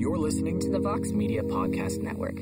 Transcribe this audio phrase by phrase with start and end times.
[0.00, 2.40] You're listening to the Vox Media Podcast Network.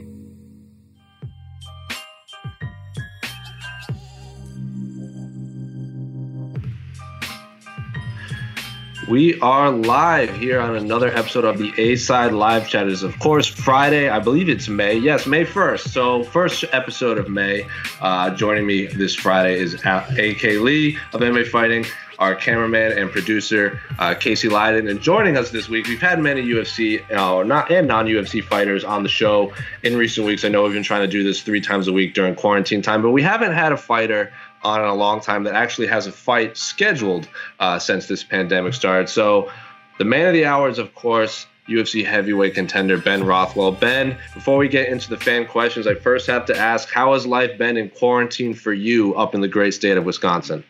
[9.11, 12.87] We are live here on another episode of the A Side Live Chat.
[12.87, 14.09] It is of course Friday.
[14.09, 14.97] I believe it's May.
[14.97, 15.93] Yes, May first.
[15.93, 17.67] So first episode of May.
[18.01, 21.85] Uh, joining me this Friday is AK Lee of MMA Fighting,
[22.19, 25.87] our cameraman and producer uh, Casey Leydon, and joining us this week.
[25.87, 29.53] We've had many UFC uh, not and non-UFC fighters on the show
[29.83, 30.45] in recent weeks.
[30.45, 33.03] I know we've been trying to do this three times a week during quarantine time,
[33.03, 36.13] but we haven't had a fighter on in a long time that actually has a
[36.13, 37.29] fight scheduled
[37.61, 39.09] uh, since this pandemic started.
[39.09, 39.51] So,
[39.99, 43.73] the man of the hour is, of course, UFC heavyweight contender Ben Rothwell.
[43.73, 47.27] Ben, before we get into the fan questions, I first have to ask how has
[47.27, 50.65] life been in quarantine for you up in the great state of Wisconsin?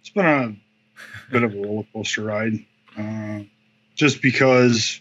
[0.00, 0.56] It's been a
[1.32, 2.64] bit of a roller coaster ride.
[2.96, 3.40] Uh,
[3.94, 5.00] just because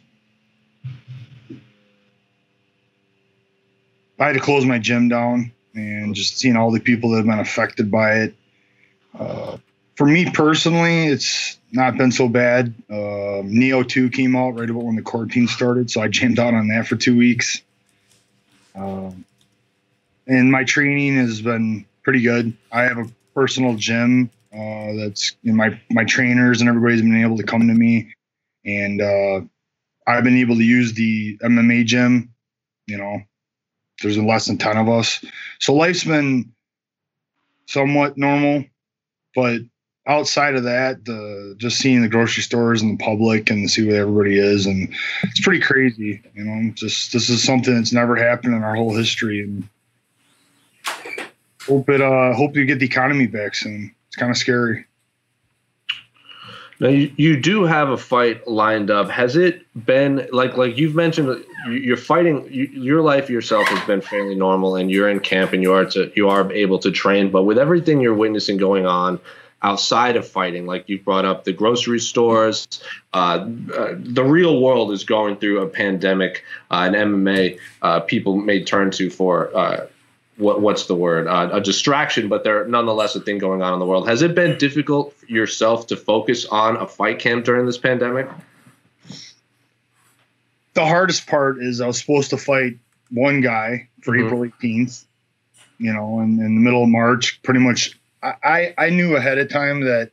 [4.20, 7.26] I had to close my gym down and just seeing all the people that have
[7.26, 8.36] been affected by it.
[9.18, 9.58] Uh,
[9.96, 12.74] for me personally, it's not been so bad.
[12.90, 16.54] Uh, Nioh 2 came out right about when the quarantine started, so I jammed out
[16.54, 17.62] on that for two weeks.
[18.76, 19.26] Um,
[20.28, 22.56] and my training has been pretty good.
[22.72, 27.38] I have a personal gym uh, that's know, my my trainers and everybody's been able
[27.38, 28.14] to come to me,
[28.66, 29.42] and uh,
[30.06, 32.34] I've been able to use the MMA gym.
[32.86, 33.22] You know,
[34.02, 35.24] there's less than 10 of us.
[35.60, 36.52] So life's been
[37.66, 38.66] somewhat normal,
[39.36, 39.62] but
[40.06, 44.02] outside of that, the just seeing the grocery stores and the public and see where
[44.02, 46.22] everybody is, and it's pretty crazy.
[46.36, 49.68] You know, just this is something that's never happened in our whole history, and
[51.66, 52.02] hope it.
[52.02, 53.96] Uh, hope you get the economy back soon.
[54.14, 54.86] It's kind of scary.
[56.80, 59.10] Now you, you do have a fight lined up.
[59.10, 61.44] Has it been like like you've mentioned?
[61.68, 62.48] You're fighting.
[62.52, 65.86] You, your life yourself has been fairly normal, and you're in camp, and you are
[65.86, 67.32] to you are able to train.
[67.32, 69.20] But with everything you're witnessing going on
[69.64, 72.68] outside of fighting, like you brought up, the grocery stores,
[73.16, 76.44] uh, uh, the real world is going through a pandemic.
[76.70, 79.88] Uh, and MMA uh, people may turn to for uh,
[80.38, 81.28] what what's the word?
[81.28, 84.08] Uh, a distraction but there nonetheless a thing going on in the world.
[84.08, 88.28] Has it been difficult for yourself to focus on a fight camp during this pandemic?
[90.74, 92.78] The hardest part is i was supposed to fight
[93.12, 94.26] one guy for mm-hmm.
[94.26, 95.06] april 18th
[95.78, 97.98] you know in, in the middle of march pretty much.
[98.22, 100.12] I i knew ahead of time that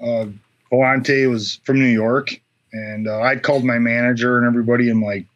[0.00, 0.26] uh
[0.70, 2.40] Villante was from new york
[2.72, 5.26] and uh, i'd called my manager and everybody and like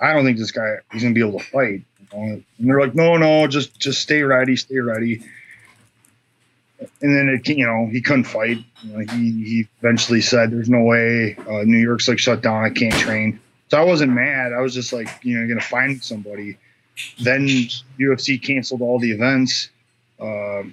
[0.00, 3.16] i don't think this guy he's gonna be able to fight and they're like, no,
[3.16, 5.22] no, just just stay ready, stay ready.
[6.80, 8.58] And then it, you know, he couldn't fight.
[8.82, 11.36] You know, he he eventually said, "There's no way.
[11.38, 12.64] Uh, New York's like shut down.
[12.64, 14.52] I can't train." So I wasn't mad.
[14.52, 16.56] I was just like, you know, gonna find somebody.
[17.22, 17.46] Then
[17.98, 19.68] UFC canceled all the events.
[20.18, 20.64] Uh,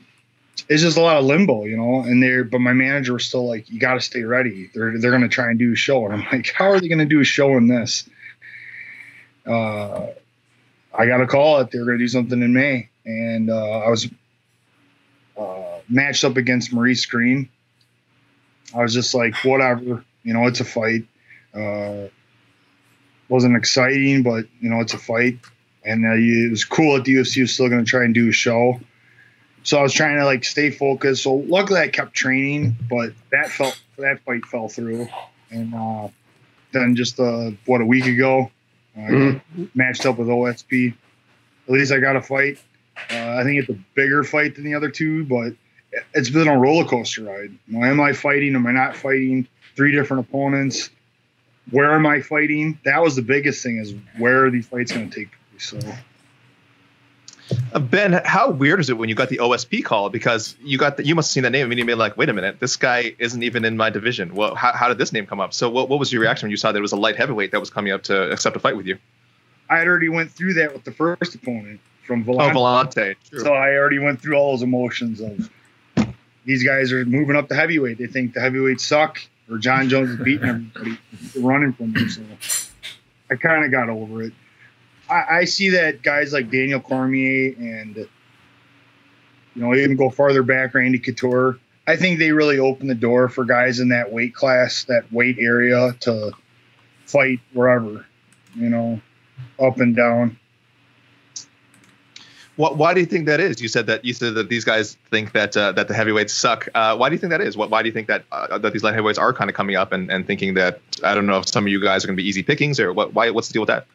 [0.69, 2.01] it's just a lot of limbo, you know.
[2.01, 4.69] And they're, but my manager was still like, "You got to stay ready.
[4.73, 7.05] They're they're gonna try and do a show." And I'm like, "How are they gonna
[7.05, 8.09] do a show in this?"
[9.45, 10.07] Uh,
[10.93, 13.79] I got a call that they were going to do something in May, and uh,
[13.79, 14.07] I was
[15.37, 17.49] uh, matched up against Maurice Greene.
[18.75, 21.05] I was just like, whatever, you know, it's a fight.
[21.53, 22.07] Uh,
[23.29, 25.39] wasn't exciting, but you know, it's a fight,
[25.83, 28.29] and uh, it was cool that the UFC was still going to try and do
[28.29, 28.79] a show.
[29.63, 31.23] So I was trying to like stay focused.
[31.23, 35.07] So luckily, I kept training, but that felt that fight fell through,
[35.51, 36.07] and uh,
[36.71, 38.51] then just uh, what a week ago,
[38.97, 39.65] mm-hmm.
[39.75, 40.93] matched up with OSP.
[41.67, 42.59] At least I got a fight.
[43.11, 45.53] Uh, I think it's a bigger fight than the other two, but
[46.13, 47.51] it's been a roller coaster ride.
[47.73, 48.55] Am I fighting?
[48.55, 49.47] Am I not fighting?
[49.75, 50.89] Three different opponents.
[51.69, 52.79] Where am I fighting?
[52.85, 55.69] That was the biggest thing: is where are these fights going to take place?
[55.69, 55.79] So.
[57.73, 60.09] Uh, ben, how weird is it when you got the OSP call?
[60.09, 62.33] Because you got the, you must have seen that name and be like, wait a
[62.33, 64.35] minute, this guy isn't even in my division.
[64.35, 65.53] Well, how, how did this name come up?
[65.53, 67.51] So, what, what was your reaction when you saw that it was a light heavyweight
[67.51, 68.97] that was coming up to accept a fight with you?
[69.69, 72.51] I had already went through that with the first opponent from Villante.
[72.51, 73.15] Oh, Villante.
[73.29, 73.39] True.
[73.39, 75.49] So I already went through all those emotions of
[76.47, 77.97] these guys are moving up to heavyweight.
[77.97, 80.97] They think the heavyweights suck, or John Jones is beating everybody,
[81.35, 82.09] running from them.
[82.09, 82.21] So
[83.29, 84.33] I kind of got over it.
[85.09, 88.07] I, I, see that guys like Daniel Cormier and you
[89.55, 91.59] know even go farther back, Randy Couture.
[91.87, 95.37] I think they really open the door for guys in that weight class, that weight
[95.39, 96.33] area, to
[97.05, 98.05] fight wherever.
[98.55, 99.01] You know,
[99.59, 100.37] up and down.
[102.57, 103.61] Why, why do you think that is?
[103.61, 106.67] You said that you said that these guys think that uh, that the heavyweights suck.
[106.73, 107.55] Uh, why do you think that is?
[107.55, 109.75] What, why do you think that uh, that these light heavyweights are kind of coming
[109.75, 112.17] up and, and thinking that I don't know if some of you guys are going
[112.17, 113.13] to be easy pickings or what?
[113.13, 113.29] Why?
[113.29, 113.85] What's the deal with that?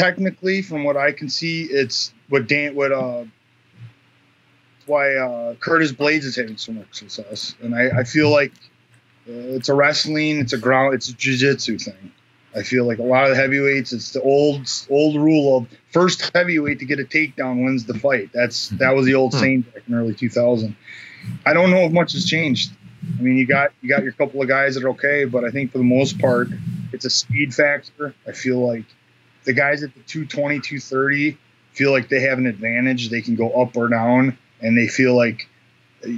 [0.00, 3.24] Technically, from what I can see, it's what Dan, what uh,
[4.86, 8.52] why uh, Curtis Blaydes is having so much success, and I, I feel like
[9.28, 12.12] uh, it's a wrestling, it's a ground, it's a jiu-jitsu thing.
[12.54, 16.30] I feel like a lot of the heavyweights, it's the old old rule of first
[16.34, 18.30] heavyweight to get a takedown wins the fight.
[18.34, 20.74] That's that was the old saying back in early 2000.
[21.46, 22.72] I don't know if much has changed.
[23.18, 25.50] I mean, you got you got your couple of guys that are okay, but I
[25.50, 26.48] think for the most part,
[26.92, 28.14] it's a speed factor.
[28.26, 28.84] I feel like
[29.44, 31.38] the guys at the 220, 230
[31.72, 33.08] feel like they have an advantage.
[33.08, 35.48] They can go up or down, and they feel like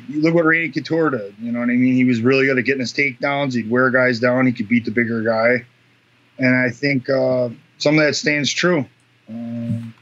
[0.08, 1.34] look what Randy Couture did.
[1.40, 1.94] You know what I mean?
[1.94, 3.54] He was really good at getting his takedowns.
[3.54, 4.46] He'd wear guys down.
[4.46, 5.66] He could beat the bigger guy
[6.38, 8.86] and I think uh, some of that stands true.
[9.28, 9.94] Um,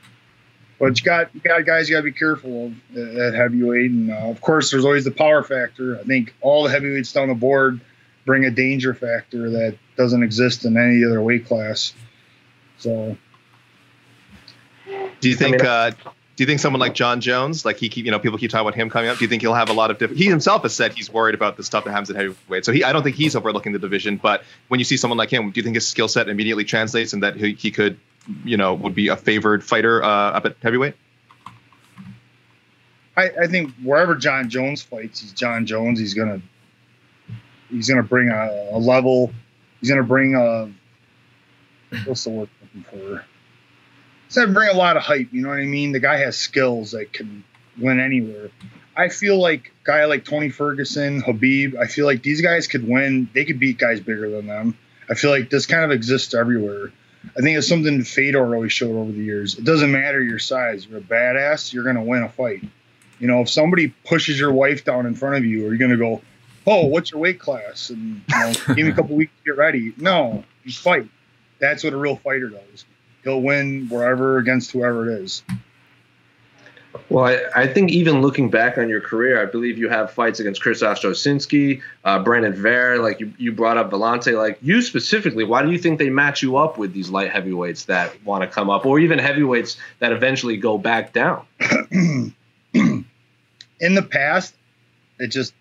[0.79, 4.11] but you got you got guys you got to be careful of at heavyweight, and
[4.11, 5.99] uh, of course there's always the power factor.
[5.99, 7.81] I think all the heavyweights down the board
[8.25, 11.93] bring a danger factor that doesn't exist in any other weight class.
[12.81, 13.17] So,
[15.21, 15.63] do you think?
[15.63, 18.19] I mean, uh, do you think someone like John Jones, like he keep, you know,
[18.19, 19.19] people keep talking about him coming up?
[19.19, 20.19] Do you think he'll have a lot of different?
[20.19, 22.65] He himself has said he's worried about the stuff that happens at heavyweight.
[22.65, 24.17] So he, I don't think he's overlooking the division.
[24.17, 27.13] But when you see someone like him, do you think his skill set immediately translates
[27.13, 27.99] and that he, he could,
[28.43, 30.95] you know, would be a favored fighter uh, up at heavyweight?
[33.19, 35.99] I, I think wherever John Jones fights, he's John Jones.
[35.99, 36.41] He's gonna
[37.69, 39.31] he's gonna bring a, a level.
[39.81, 40.71] He's gonna bring a
[42.07, 43.25] what's the word looking for?
[44.29, 45.33] So bring a lot of hype.
[45.33, 45.93] You know what I mean?
[45.93, 47.45] The guy has skills that can
[47.79, 48.51] win anywhere.
[48.97, 53.29] I feel like guy like Tony Ferguson, Khabib, I feel like these guys could win.
[53.33, 54.77] They could beat guys bigger than them.
[55.09, 56.93] I feel like this kind of exists everywhere.
[57.37, 59.59] I think it's something Fedor always showed over the years.
[59.59, 60.87] It doesn't matter your size.
[60.87, 61.73] You're a badass.
[61.73, 62.63] You're gonna win a fight.
[63.19, 65.97] You know, if somebody pushes your wife down in front of you, are you gonna
[65.97, 66.23] go,
[66.67, 69.59] "Oh, what's your weight class?" and you know, give me a couple weeks to get
[69.59, 69.93] ready?
[69.99, 71.09] No, you fight.
[71.61, 72.85] That's what a real fighter does
[73.25, 75.43] he'll win wherever against whoever it is.
[77.09, 80.41] Well, I, I, think even looking back on your career, I believe you have fights
[80.41, 84.37] against Chris Ostrowski, uh, Brandon Vera, like you, you brought up Villante.
[84.37, 87.85] Like you specifically, why do you think they match you up with these light heavyweights
[87.85, 91.47] that want to come up, or even heavyweights that eventually go back down?
[92.73, 94.57] In the past,
[95.21, 95.55] it just,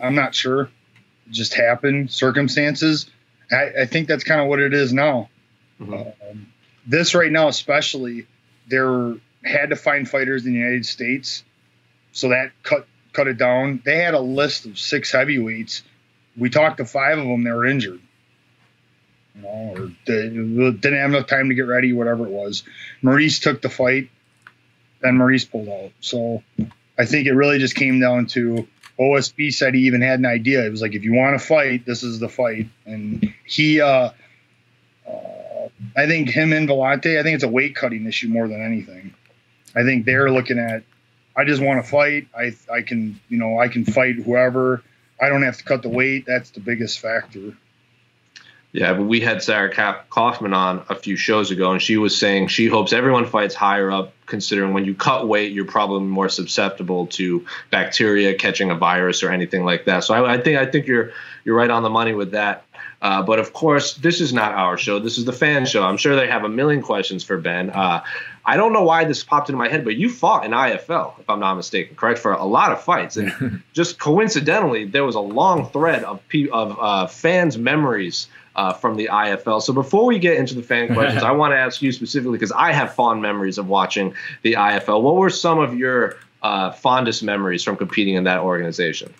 [0.00, 0.62] I'm not sure.
[1.26, 3.10] It just happened, circumstances.
[3.50, 5.28] I, I think that's kind of what it is now.
[5.80, 5.94] Mm-hmm.
[5.94, 6.46] Um,
[6.86, 8.26] this right now, especially,
[8.68, 9.14] they're
[9.44, 11.44] had to find fighters in the United States,
[12.12, 13.82] so that cut cut it down.
[13.84, 15.82] They had a list of six heavyweights.
[16.36, 18.00] We talked to five of them that were injured.
[19.34, 22.62] You know, or they didn't have enough time to get ready, whatever it was.
[23.02, 24.10] Maurice took the fight,
[25.00, 25.92] then Maurice pulled out.
[26.00, 26.42] So
[26.98, 28.68] I think it really just came down to
[28.98, 30.64] OSP said he even had an idea.
[30.64, 32.68] It was like, if you want to fight, this is the fight.
[32.86, 34.10] And he, uh,
[35.96, 39.14] I think him and Villante, I think it's a weight cutting issue more than anything.
[39.74, 40.82] I think they're looking at,
[41.36, 42.28] I just want to fight.
[42.36, 44.82] I I can you know I can fight whoever.
[45.20, 46.26] I don't have to cut the weight.
[46.26, 47.54] That's the biggest factor.
[48.74, 49.72] Yeah, but we had Sarah
[50.10, 53.88] Kaufman on a few shows ago, and she was saying she hopes everyone fights higher
[53.88, 59.22] up, considering when you cut weight, you're probably more susceptible to bacteria catching a virus
[59.22, 60.02] or anything like that.
[60.02, 61.12] So I, I think I think you're
[61.44, 62.63] you're right on the money with that.
[63.04, 64.98] Uh, but of course, this is not our show.
[64.98, 65.82] This is the fan show.
[65.82, 67.68] I'm sure they have a million questions for Ben.
[67.68, 68.02] Uh,
[68.46, 71.28] I don't know why this popped into my head, but you fought in IFL, if
[71.28, 73.18] I'm not mistaken, correct, for a lot of fights.
[73.18, 78.96] And just coincidentally, there was a long thread of, of uh, fans' memories uh, from
[78.96, 79.60] the IFL.
[79.60, 82.52] So before we get into the fan questions, I want to ask you specifically because
[82.52, 85.02] I have fond memories of watching the IFL.
[85.02, 89.12] What were some of your uh, fondest memories from competing in that organization?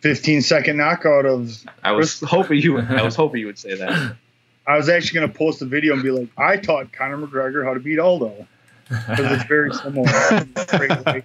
[0.00, 1.64] 15 second knockout of.
[1.82, 2.78] I was hoping you.
[2.78, 4.16] I was hoping you would say that.
[4.66, 7.64] I was actually going to post a video and be like, I taught Conor McGregor
[7.64, 8.46] how to beat Aldo
[8.88, 10.06] because it's very similar.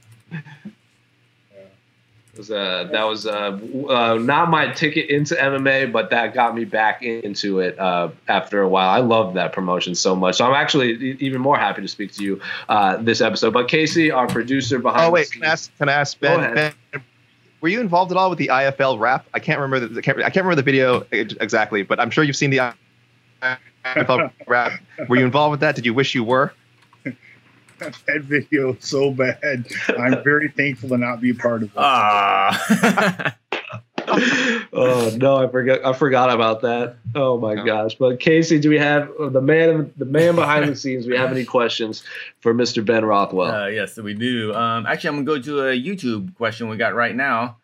[2.37, 6.65] was uh, that was uh, uh, not my ticket into MMA, but that got me
[6.65, 8.89] back into it uh, after a while.
[8.89, 10.37] I love that promotion so much.
[10.37, 13.53] So I'm actually even more happy to speak to you uh, this episode.
[13.53, 15.05] But Casey, our producer behind.
[15.05, 15.77] Oh wait, can I ask?
[15.77, 16.73] Can I ask Ben?
[17.63, 19.25] Ben were you involved at all with the IFL rap?
[19.33, 22.23] I can't remember the I can't, I can't remember the video exactly, but I'm sure
[22.23, 22.73] you've seen the
[23.85, 24.73] IFL rap.
[25.07, 25.75] Were you involved with that?
[25.75, 26.53] Did you wish you were?
[27.79, 29.65] that video so bad.
[29.97, 31.77] I'm very thankful to not be a part of it.
[31.77, 33.35] Ah.
[34.07, 35.85] oh no, I forgot.
[35.85, 36.97] I forgot about that.
[37.15, 37.65] Oh my Yeah.
[37.65, 37.95] gosh!
[37.95, 39.93] But Casey, do we have the man?
[39.97, 41.07] The man behind the scenes.
[41.07, 42.03] We have any questions
[42.41, 42.83] for Mr.
[42.85, 43.51] Ben Rothwell?
[43.51, 44.53] Uh, yes, we do.
[44.53, 47.57] Um, actually, I'm gonna go to a YouTube question we got right now.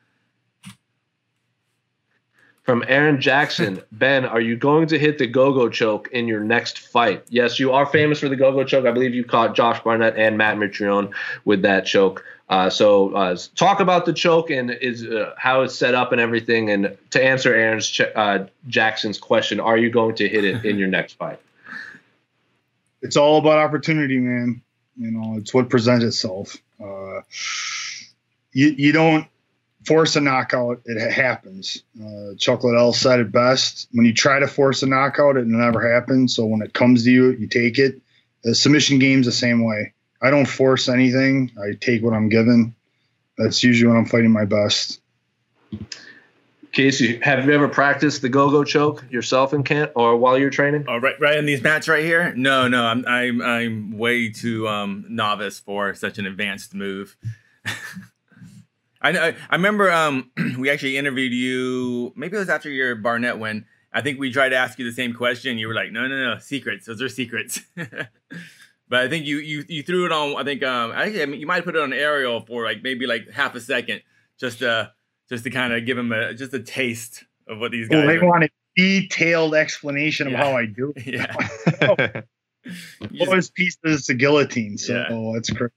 [2.64, 6.78] From Aaron Jackson, Ben, are you going to hit the go-go choke in your next
[6.80, 7.24] fight?
[7.30, 8.86] Yes, you are famous for the go-go choke.
[8.86, 11.12] I believe you caught Josh Barnett and Matt Mitrione
[11.46, 12.24] with that choke.
[12.50, 16.20] Uh, so uh, talk about the choke and is uh, how it's set up and
[16.20, 16.72] everything.
[16.72, 20.80] And to answer Aaron's ch- uh, Jackson's question, are you going to hit it in
[20.80, 21.40] your next fight?
[23.02, 24.62] it's all about opportunity, man.
[24.98, 26.58] You know, it's what presents itself.
[26.82, 27.22] Uh,
[28.52, 29.28] you you don't
[29.86, 31.84] force a knockout; it happens.
[32.02, 35.94] Uh, Chuck Liddell said it best: when you try to force a knockout, it never
[35.94, 36.36] happens.
[36.36, 38.02] So when it comes to you, you take it.
[38.44, 39.94] The submission game's the same way.
[40.22, 41.52] I don't force anything.
[41.62, 42.76] I take what I'm given.
[43.38, 45.02] That's usually when I'm fighting my best.
[46.72, 50.86] Casey, have you ever practiced the go-go choke yourself in camp or while you're training?
[50.88, 52.34] Oh, right, right in these mats right here.
[52.36, 57.18] No, no, I'm, I'm, I'm way too um, novice for such an advanced move.
[59.02, 59.34] I know.
[59.50, 62.14] I remember um, we actually interviewed you.
[62.16, 63.66] Maybe it was after your Barnett win.
[63.92, 65.58] I think we tried to ask you the same question.
[65.58, 66.86] You were like, "No, no, no, secrets.
[66.86, 67.62] Those are secrets."
[68.90, 70.36] but I think you you you threw it on.
[70.36, 73.06] I think um, actually, I mean, you might put it on aerial for like maybe
[73.08, 74.02] like half a second,
[74.40, 74.88] just uh,
[75.30, 78.00] just to kind of give him a just a taste of what these guys.
[78.00, 78.26] Well, they are.
[78.26, 80.44] want a detailed explanation of Yeah.
[80.44, 81.08] how I do it.
[81.82, 82.22] yeah.
[83.02, 84.78] You just- Lowest piece is the guillotine.
[84.78, 85.32] So Yeah.
[85.34, 85.72] that's great.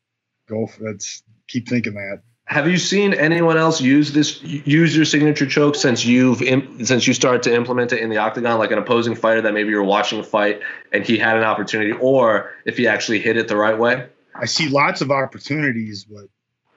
[0.49, 2.23] Go for that's keep thinking that.
[2.53, 7.07] Have you seen anyone else use this use your signature choke since you've im- since
[7.07, 9.83] you started to implement it in the octagon, like an opposing fighter that maybe you're
[9.83, 10.61] watching a fight
[10.93, 14.07] and he had an opportunity, or if he actually hit it the right way?
[14.35, 16.27] I see lots of opportunities, but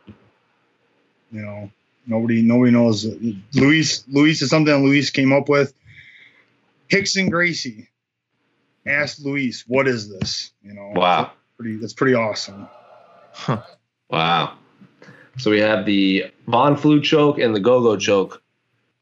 [0.08, 1.70] you know,
[2.08, 3.06] nobody nobody knows.
[3.54, 5.74] Luis Luis is something that Luis came up with.
[6.90, 7.90] Rickson Gracie
[8.88, 12.70] asked Luis, "What is this?" You know, Wow, pretty that's pretty awesome.
[13.34, 13.62] Huh.
[14.10, 14.58] wow.
[15.38, 18.42] So we have the Von Flue choke and the Go Go choke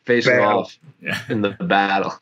[0.05, 0.59] facing Battle.
[0.59, 1.19] off yeah.
[1.29, 2.13] in the battle.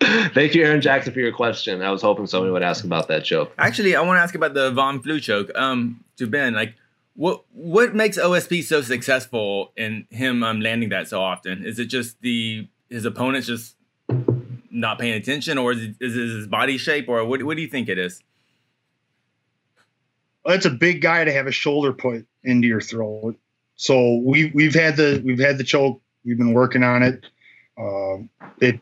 [0.00, 1.80] Thank you, Aaron Jackson, for your question.
[1.82, 3.52] I was hoping somebody would ask about that choke.
[3.58, 5.50] Actually, I want to ask about the Von Flue choke.
[5.54, 6.74] Um, to Ben, like,
[7.14, 11.64] what what makes OSP so successful in him um landing that so often?
[11.64, 13.76] Is it just the his opponents just
[14.70, 17.62] not paying attention, or is it, is it his body shape, or what what do
[17.62, 18.22] you think it is?
[20.44, 23.36] Well, it's a big guy to have a shoulder put into your throat.
[23.76, 26.00] So we we've had the we've had the choke.
[26.24, 27.24] We've been working on it.
[27.76, 28.30] Um,
[28.60, 28.80] it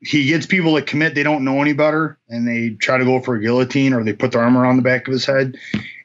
[0.00, 1.14] he gets people that commit.
[1.14, 4.12] They don't know any better, and they try to go for a guillotine or they
[4.12, 5.56] put their arm around the back of his head.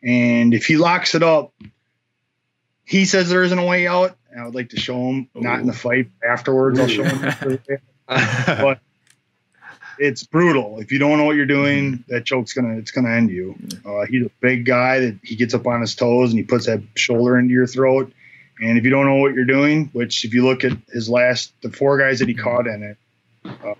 [0.01, 1.53] And if he locks it up,
[2.85, 4.17] he says there isn't a way out.
[4.31, 6.11] And I would like to show him, not in the fight.
[6.27, 7.59] Afterwards, I'll show him.
[8.07, 8.79] but
[9.99, 10.79] it's brutal.
[10.79, 13.55] If you don't know what you're doing, that choke's gonna it's gonna end you.
[13.85, 16.65] Uh, he's a big guy that he gets up on his toes and he puts
[16.65, 18.11] that shoulder into your throat.
[18.61, 21.53] And if you don't know what you're doing, which if you look at his last
[21.61, 22.97] the four guys that he caught in it,
[23.45, 23.75] uh,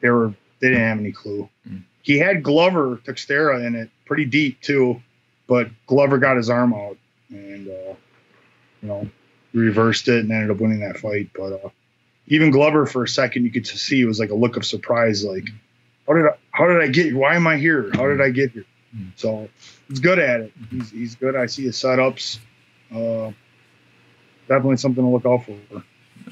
[0.00, 1.48] they were they didn't have any clue.
[1.68, 1.82] Mm.
[2.02, 5.02] He had Glover Teixeira in it pretty deep too,
[5.46, 6.96] but Glover got his arm out
[7.30, 7.94] and uh,
[8.82, 9.10] you know
[9.52, 11.30] reversed it and ended up winning that fight.
[11.34, 11.68] But uh,
[12.28, 15.24] even Glover for a second you could see it was like a look of surprise,
[15.24, 15.48] like
[16.06, 17.16] how did I how did I get here?
[17.18, 17.90] Why am I here?
[17.94, 18.64] How did I get here?
[18.96, 19.10] Mm.
[19.16, 19.48] So
[19.88, 20.52] he's good at it.
[20.70, 21.36] He's, he's good.
[21.36, 22.38] I see his setups.
[22.94, 23.32] Uh,
[24.48, 25.56] definitely something to look out for.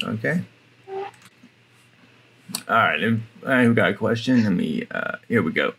[0.03, 0.41] Okay.
[2.67, 4.43] All right, let me- all right, we got a question.
[4.43, 4.87] Let me.
[4.89, 5.73] Uh, here we go.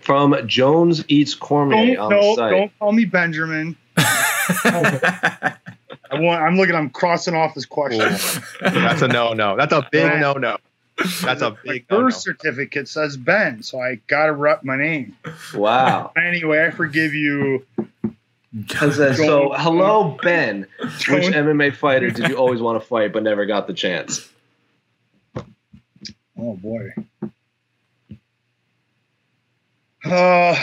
[0.00, 2.50] From Jones Eats Cormier Don't on no, the site.
[2.50, 3.76] don't call me Benjamin.
[6.10, 6.42] I want.
[6.42, 6.74] I'm looking.
[6.74, 8.00] I'm crossing off this question.
[8.60, 9.56] That's a no no.
[9.56, 10.56] That's a big no no.
[11.22, 12.04] That's a My big no no.
[12.04, 15.16] birth certificate says Ben, so I gotta rep my name.
[15.54, 16.12] Wow.
[16.16, 17.64] Anyway, I forgive you.
[18.52, 20.66] It says, so, hello, Ben.
[20.80, 24.28] Which MMA fighter did you always want to fight but never got the chance?
[26.36, 26.92] Oh boy.
[30.04, 30.56] Uh,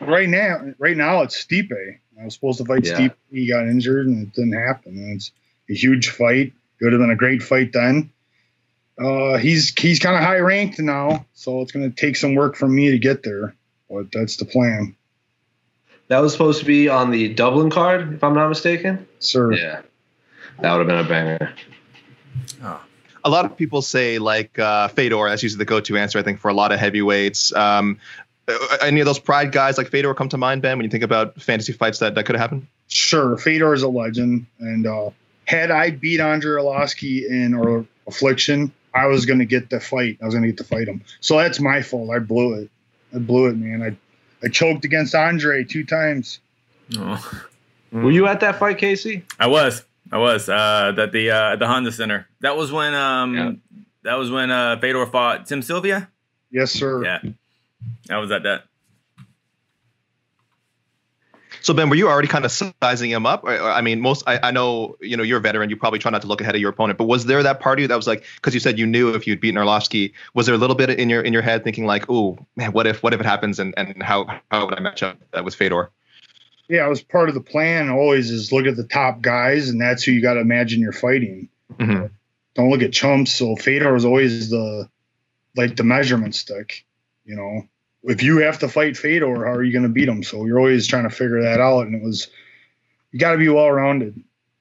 [0.00, 1.98] right now, right now it's Stipe.
[2.20, 2.98] I was supposed to fight Yeah.
[2.98, 3.14] Stipe.
[3.30, 4.92] He got injured and it didn't happen.
[4.96, 5.30] And it's
[5.70, 6.52] a huge fight.
[6.80, 8.10] It would have been a great fight then.
[9.00, 12.56] Uh, he's he's kind of high ranked now, so it's going to take some work
[12.56, 13.54] from me to get there.
[13.88, 14.96] But that's the plan,
[16.08, 19.06] That was supposed to be on the Dublin card, if I'm not mistaken.
[19.20, 19.52] sir.
[19.52, 19.82] Yeah.
[20.60, 21.54] That would have been a banger.
[23.24, 25.28] a lot of people say like uh, Fedor.
[25.28, 27.52] That's usually the go-to answer, I think, for a lot of heavyweights.
[27.54, 27.98] Um,
[28.80, 31.40] any of those pride guys like Fedor come to mind, Ben, when you think about
[31.40, 32.66] fantasy fights that, that could have happened?
[32.88, 35.10] sure, Fedor is a legend, and uh,
[35.46, 40.18] had I beat Andrei Arlovsky in or Affliction, I was going to get the fight.
[40.22, 41.02] I was going to get to fight him.
[41.20, 42.10] So that's my fault.
[42.10, 42.70] I blew it.
[43.14, 43.82] I blew it, man.
[43.82, 43.96] I
[44.44, 46.40] I choked against Andre two times.
[46.96, 47.42] Oh.
[47.92, 49.24] Were you at that fight, Casey?
[49.38, 49.84] I was.
[50.10, 52.26] I was uh, at the uh, at the Honda Center.
[52.40, 53.52] That was when um Yeah.
[54.04, 56.08] that was when uh, Fedor fought Tim Sylvia.
[56.50, 57.04] Yes, sir.
[57.04, 57.20] Yeah,
[58.10, 58.64] I was that that.
[61.60, 63.44] So Ben, were you already kind of sizing him up?
[63.44, 65.70] Or, or, I mean, most I, I know you know you're a veteran.
[65.70, 66.98] You probably try not to look ahead of your opponent.
[66.98, 69.14] But was there that part of you that was like, because you said you knew
[69.14, 71.84] if you'd beaten Arlovsky, was there a little bit in your in your head thinking
[71.84, 74.80] like, oh man, what if what if it happens and and how how would I
[74.80, 75.90] match up uh, with Fedor?
[76.68, 77.88] Yeah, it was part of the plan.
[77.90, 80.92] Always is look at the top guys, and that's who you got to imagine you're
[80.92, 81.48] fighting.
[81.78, 82.06] hmm
[82.54, 83.34] Don't look at chumps.
[83.34, 84.88] So Fedor was always the
[85.56, 86.84] like the measurement stick.
[87.28, 87.68] You know,
[88.04, 90.22] if you have to fight Fedor, how are you going to beat him?
[90.22, 92.28] So you're always trying to figure that out, and it was
[93.12, 94.16] you got to be well rounded.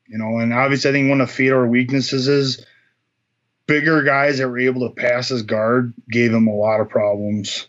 [0.06, 2.66] You know, and obviously I think one of Fedor weaknesses is
[3.68, 7.68] bigger guys that were able to pass his guard gave him a lot of problems.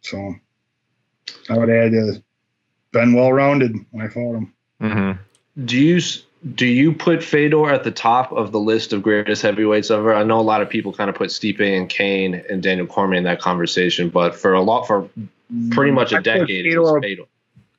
[0.00, 0.34] So
[1.50, 2.22] I would add to
[2.92, 4.54] been well rounded when I fought him.
[4.80, 5.12] hmm
[5.62, 6.22] Do you s-
[6.52, 10.14] do you put Fedor at the top of the list of greatest heavyweights ever?
[10.14, 13.16] I know a lot of people kind of put Stipe and Cain and Daniel Cormier
[13.16, 15.08] in that conversation, but for a lot for
[15.70, 17.22] pretty much I a put decade, it Fedor, Fedor.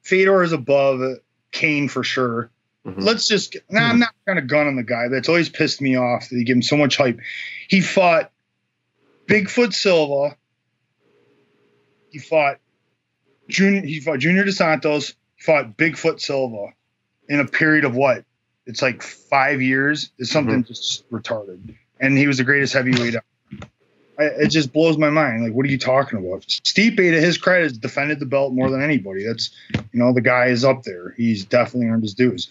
[0.01, 1.19] Fedor is above
[1.51, 2.49] Cain for sure.
[2.85, 3.01] Mhm.
[3.03, 3.55] Let's just.
[3.69, 5.09] Nah, I'm not kind of gun on the guy.
[5.09, 7.19] That's always pissed me off that he give him so much hype.
[7.67, 8.31] He fought
[9.27, 10.37] Bigfoot Silva.
[12.09, 12.57] He fought
[13.47, 13.81] Junior.
[13.81, 15.15] He fought Junior Dos Santos.
[15.35, 16.73] He fought Bigfoot Silva
[17.27, 18.23] in a period of what?
[18.65, 20.09] It's like five years.
[20.17, 20.67] It's something mm-hmm.
[20.67, 21.75] just retarded.
[21.99, 23.15] And he was the greatest heavyweight.
[24.17, 25.43] I, it just blows my mind.
[25.43, 26.41] Like, what are you talking about?
[26.41, 29.25] Stipe, to his credit, has defended the belt more than anybody.
[29.25, 31.13] That's, you know, the guy is up there.
[31.17, 32.49] He's definitely earned his dues.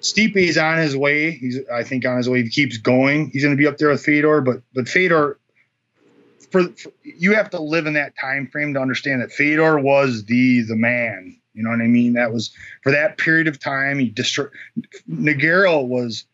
[0.00, 1.32] Stipe is on his way.
[1.32, 2.40] He's, I think, on his way.
[2.40, 4.40] If he keeps going, he's going to be up there with Fedor.
[4.40, 5.38] But, but Fedor,
[6.50, 10.24] for, for you have to live in that time frame to understand that Fedor was
[10.24, 11.36] the the man.
[11.58, 12.12] You know what I mean?
[12.12, 12.52] That was
[12.84, 13.98] for that period of time.
[13.98, 14.50] He destroyed.
[15.10, 16.24] Nogueira was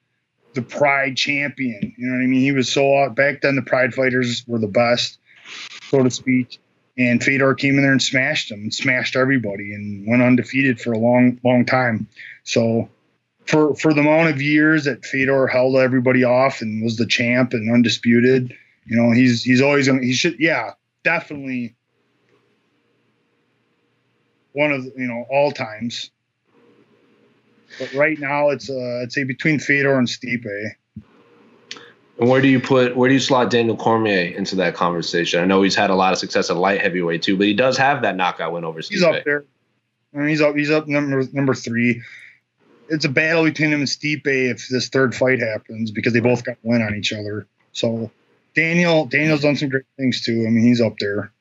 [0.53, 1.95] the Pride champion.
[1.97, 2.43] You know what I mean?
[2.43, 3.57] He was so back then.
[3.57, 5.19] The Pride fighters were the best,
[5.89, 6.61] so to speak.
[6.99, 10.93] And Fedor came in there and smashed him, and smashed everybody, and went undefeated for
[10.93, 12.07] a long, long time.
[12.43, 12.91] So,
[13.47, 17.55] for for the amount of years that Fedor held everybody off and was the champ
[17.55, 21.75] and undisputed, you know, he's he's always gonna he should yeah definitely
[24.55, 26.11] one of you know all times.
[27.79, 30.73] But right now it's uh I'd say between Fedor and Stipe.
[32.19, 35.41] And where do you put where do you slot Daniel Cormier into that conversation?
[35.41, 37.77] I know he's had a lot of success at light heavyweight too, but he does
[37.77, 38.91] have that knockout win over Stipe.
[38.91, 39.45] He's up there.
[40.15, 40.55] I mean, he's up.
[40.55, 42.03] He's up number number three.
[42.89, 46.45] It's a battle between him and Stipe if this third fight happens because they both
[46.45, 47.49] got win on each other.
[47.73, 48.13] So
[48.55, 50.45] Daniel Daniel's done some great things too.
[50.47, 51.33] I mean, he's up there.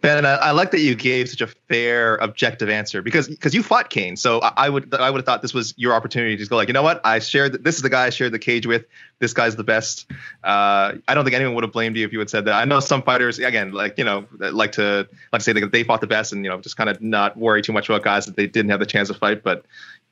[0.00, 3.62] Ben, I, I like that you gave such a fair, objective answer because because you
[3.62, 4.16] fought Cain.
[4.16, 6.68] So I, I would I would have thought this was your opportunity to go like,
[6.68, 7.00] you know what?
[7.04, 8.84] I shared this is the guy I shared the cage with.
[9.18, 10.06] This guy's the best.
[10.44, 12.54] Uh, I don't think anyone would have blamed you if you had said that.
[12.54, 15.72] I know some fighters again, like you know, that like to like to say that
[15.72, 18.02] they fought the best and you know just kind of not worry too much about
[18.02, 19.42] guys that they didn't have the chance to fight.
[19.42, 19.64] But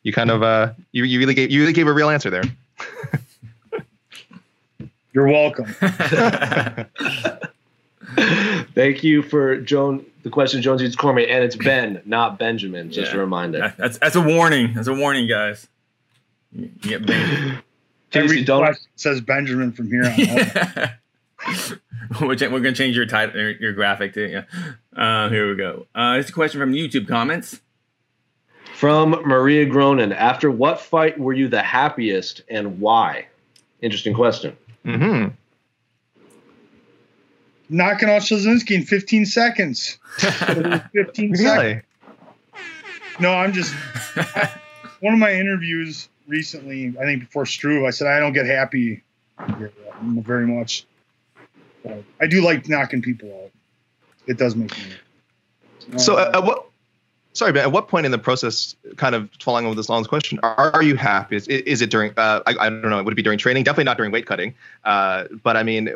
[0.02, 2.44] you kind of uh, you you really gave you really gave a real answer there.
[5.12, 5.74] You're welcome.
[8.74, 10.04] Thank you for Joan.
[10.22, 12.90] The question Jones eats Cormier, and it's Ben, not Benjamin.
[12.90, 13.74] Just a reminder.
[13.78, 14.74] That's that's a warning.
[14.74, 15.68] That's a warning, guys.
[16.52, 17.62] You you get banned.
[18.12, 20.10] Every don't question says Benjamin from here on
[22.20, 22.20] out.
[22.20, 24.42] we're, gonna change your title, your, your graphic to Yeah.
[24.96, 25.86] Uh, here we go.
[25.94, 27.60] Uh, it's a question from YouTube comments.
[28.74, 30.14] from Maria Gronin.
[30.14, 33.26] After what fight were you the happiest, and why?
[33.82, 34.56] Interesting question.
[34.84, 35.34] Mm-hmm.
[37.68, 39.98] Knocking off Soszynski in 15 seconds.
[40.18, 41.40] 15 seconds.
[41.40, 41.80] Really?
[43.18, 43.74] No, I'm just
[44.16, 44.50] I-
[45.00, 46.94] one of my interviews recently.
[47.00, 49.02] I think before Struve, I said I don't get happy
[50.02, 50.86] very much.
[51.82, 53.50] But I do like knocking people out.
[54.26, 55.98] It does make me.
[55.98, 56.65] So uh, at what?
[57.36, 60.40] Sorry, but At what point in the process, kind of following over this long question,
[60.42, 61.36] are, are you happy?
[61.36, 62.14] Is, is it during?
[62.16, 63.02] Uh, I, I don't know.
[63.02, 63.62] Would it be during training?
[63.62, 64.54] Definitely not during weight cutting.
[64.84, 65.90] Uh, but I mean,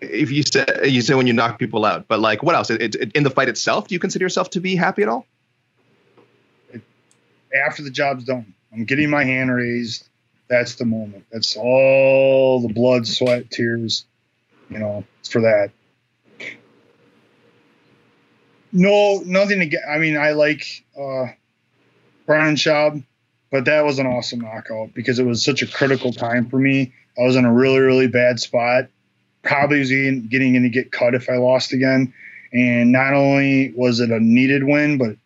[0.00, 2.70] if you said you say when you knock people out, but like what else?
[2.70, 5.26] It, it, in the fight itself, do you consider yourself to be happy at all?
[7.66, 10.06] after the job's done, I'm getting my hand raised.
[10.48, 11.24] That's the moment.
[11.32, 14.04] That's all the blood, sweat, tears.
[14.70, 15.72] You know, for that.
[18.72, 19.78] No, nothing to.
[19.90, 20.84] I mean, I like.
[20.98, 21.26] uh
[22.26, 23.02] Brendan Schaub,
[23.50, 26.92] but that was an awesome knockout because it was such a critical time for me.
[27.18, 28.84] I was in a really, really bad spot.
[29.42, 32.12] Probably was getting, getting in to get cut if I lost again.
[32.52, 35.16] And not only was it a needed win, but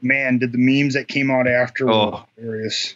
[0.00, 2.24] man, did the memes that came out after Oh.
[2.36, 2.94] were hilarious.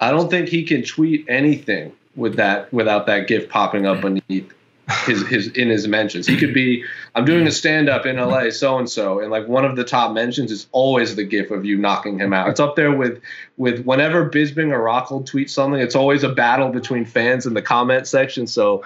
[0.00, 4.50] I don't think he can tweet anything with that without that gif popping up beneath
[5.04, 6.26] his his in his mentions.
[6.26, 9.46] He could be I'm doing a stand up in LA so and so and like
[9.46, 12.48] one of the top mentions is always the gif of you knocking him out.
[12.48, 13.20] It's up there with
[13.56, 17.62] with whenever Bisping or Rockhold tweet something, it's always a battle between fans in the
[17.62, 18.46] comment section.
[18.46, 18.84] So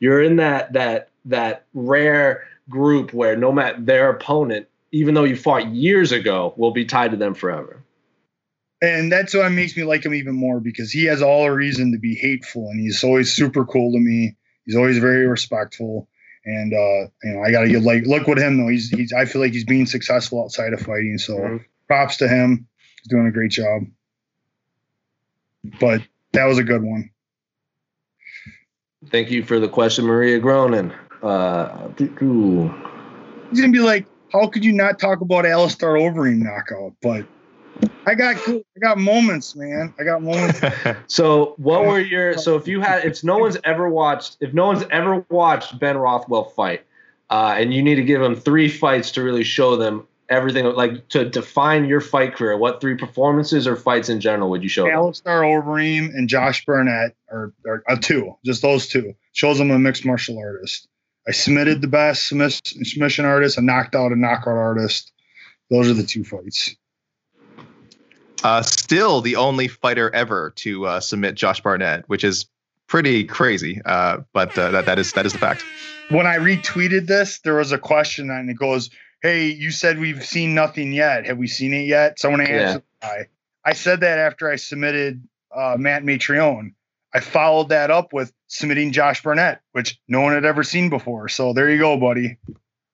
[0.00, 5.36] you're in that that that rare group where no matter their opponent, even though you
[5.36, 7.82] fought years ago, will be tied to them forever.
[8.80, 11.92] And that's what makes me like him even more because he has all a reason
[11.92, 14.34] to be hateful and he's always super cool to me.
[14.66, 16.08] He's always very respectful.
[16.44, 18.68] And uh, you know, I gotta give like look with him though.
[18.68, 21.18] He's he's I feel like he's being successful outside of fighting.
[21.18, 21.64] So Mhm.
[21.86, 22.66] props to him.
[23.02, 23.82] He's doing a great job.
[25.80, 27.10] But that was a good one.
[29.10, 30.92] Thank you for the question, Maria Gronin.
[31.22, 31.88] Uh.
[31.98, 36.94] He's gonna be like, how could you not talk about Alistair Overeem knockout?
[37.02, 37.26] But
[38.06, 39.94] I got good, I got moments, man.
[39.98, 40.60] I got moments.
[41.06, 42.36] So, what were your?
[42.38, 45.96] So, if you had, if no one's ever watched, if no one's ever watched Ben
[45.96, 46.84] Rothwell fight,
[47.30, 51.08] uh, and you need to give him three fights to really show them everything, like
[51.08, 54.84] to define your fight career, what three performances or fights in general would you show
[54.84, 54.92] them?
[54.92, 59.14] Alistair Overeem and Josh Barnett are, are, are two, just those two.
[59.32, 60.88] Shows I'm a mixed martial artist.
[61.28, 65.12] I submitted the best submission artist and knocked out a knockout artist.
[65.70, 66.74] Those are the two fights.
[68.44, 72.46] Uh, still the only fighter ever to uh, submit Josh Barnett, which is
[72.88, 73.80] pretty crazy.
[73.84, 75.64] Uh, but uh, that that is that is the fact.
[76.10, 78.90] When I retweeted this, there was a question and it goes,
[79.22, 81.26] Hey, you said we've seen nothing yet.
[81.26, 82.18] Have we seen it yet?
[82.18, 83.26] Someone answered I.
[83.64, 85.22] I said that after I submitted
[85.54, 86.74] uh, Matt Mitrione.
[87.14, 91.28] I followed that up with submitting Josh Barnett, which no one had ever seen before.
[91.28, 92.38] So there you go, buddy.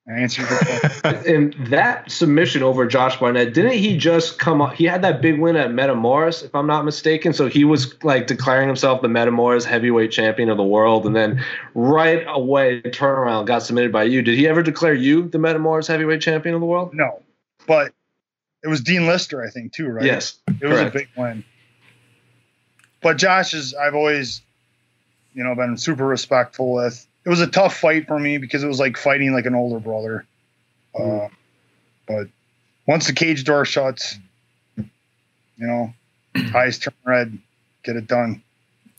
[0.08, 1.14] I answered your.
[1.26, 4.74] And that submission over Josh Barnett, didn't he just come up?
[4.74, 7.34] He had that big win at Metamoris, if I'm not mistaken.
[7.34, 11.44] So he was like declaring himself the Metamoris heavyweight champion of the world, and then
[11.74, 14.22] right away turnaround got submitted by you.
[14.22, 16.94] Did he ever declare you the Metamoris heavyweight champion of the world?
[16.94, 17.20] No,
[17.66, 17.92] but
[18.62, 20.04] it was Dean Lister, I think, too, right?
[20.04, 20.38] Yes.
[20.48, 20.94] it was correct.
[20.94, 21.44] a big win.
[23.02, 24.42] But Josh is, I've always,
[25.34, 27.06] you know, been super respectful with.
[27.28, 29.78] It was a tough fight for me because it was like fighting like an older
[29.78, 30.24] brother.
[30.98, 31.28] Uh,
[32.06, 32.28] but
[32.86, 34.18] once the cage door shuts,
[34.78, 34.86] you
[35.58, 35.92] know,
[36.54, 37.38] eyes turn red,
[37.82, 38.42] get it done.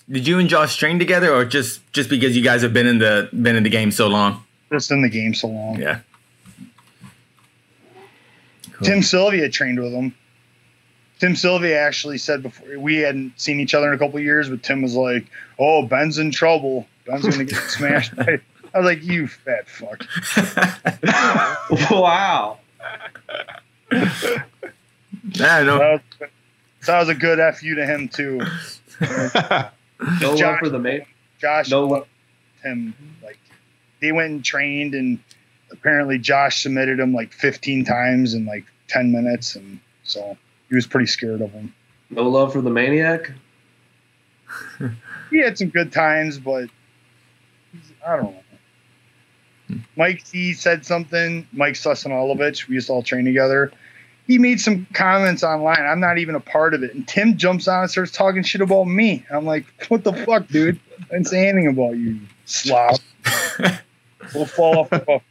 [0.08, 3.00] Did you and Josh train together, or just just because you guys have been in
[3.00, 4.46] the been in the game so long?
[4.72, 5.80] Just in the game so long.
[5.80, 6.02] Yeah.
[8.74, 8.88] Cool.
[8.88, 10.14] Tim Sylvia trained with him.
[11.18, 14.52] Tim Sylvia actually said before we hadn't seen each other in a couple of years,
[14.52, 15.26] but Tim was like,
[15.58, 16.86] "Oh, Ben's in trouble.
[17.10, 18.40] Ben's gonna get smashed." by-"
[18.74, 20.06] I was like, "You fat fuck."
[21.92, 22.60] wow.
[23.92, 24.44] I
[25.34, 25.80] don't know.
[25.80, 26.30] That was,
[26.86, 28.42] that was a good fu to him too.
[30.22, 31.06] No love for the main.
[31.42, 32.08] Josh No loved
[32.64, 33.38] him like
[34.02, 35.20] they went and trained, and
[35.72, 40.38] apparently Josh submitted him like 15 times in like 10 minutes, and so
[40.70, 41.74] he was pretty scared of him.
[42.10, 43.30] No love for the maniac.
[45.30, 46.70] he had some good times, but he's-
[48.06, 49.80] I don't know.
[49.96, 51.48] Mike C said something.
[51.54, 53.72] Mike Ciesnolevicz, we used to all train together.
[54.26, 55.82] He made some comments online.
[55.82, 56.94] I'm not even a part of it.
[56.94, 59.26] And Tim jumps on and starts talking shit about me.
[59.32, 60.80] I'm like, what the fuck, dude?
[61.02, 63.00] I didn't say anything about you, you slob.
[64.36, 65.22] we'll fall off the buff.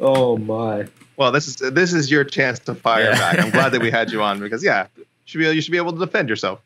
[0.00, 0.86] Oh my.
[1.16, 3.18] well, this is this is your chance to fire Yeah.
[3.18, 3.38] back.
[3.38, 4.86] I'm glad that we had you on because yeah,
[5.24, 6.60] should be you should be able to defend yourself.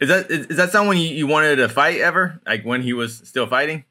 [0.00, 2.40] Is that is, is that someone you, you wanted to fight ever?
[2.46, 3.84] Like when he was still fighting?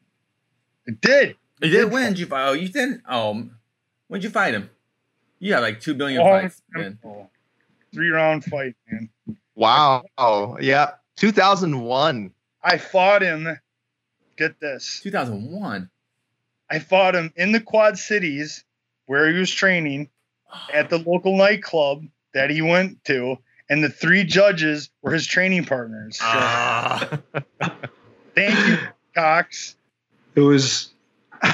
[0.86, 1.36] It did.
[1.62, 1.92] You did.
[1.92, 2.48] When did you fight?
[2.48, 3.02] Oh, you did.
[3.10, 3.34] Oh,
[4.08, 4.70] when did you fight him?
[5.40, 6.62] You had like two billion Long fights.
[6.74, 6.98] Man.
[7.94, 9.10] Three round fight, man.
[9.56, 10.04] Wow.
[10.18, 12.32] Oh yeah, 2001.
[12.64, 13.60] I fought him.
[14.38, 15.02] Get this.
[15.02, 15.90] Two thousand one.
[16.70, 18.64] I fought him in the Quad Cities
[19.08, 20.10] where he was training
[20.74, 23.38] at the local nightclub that he went to,
[23.70, 26.18] and the three judges were his training partners.
[26.20, 27.20] So, Ah.
[28.36, 28.78] thank you,
[29.16, 29.76] Cox.
[30.36, 30.90] It was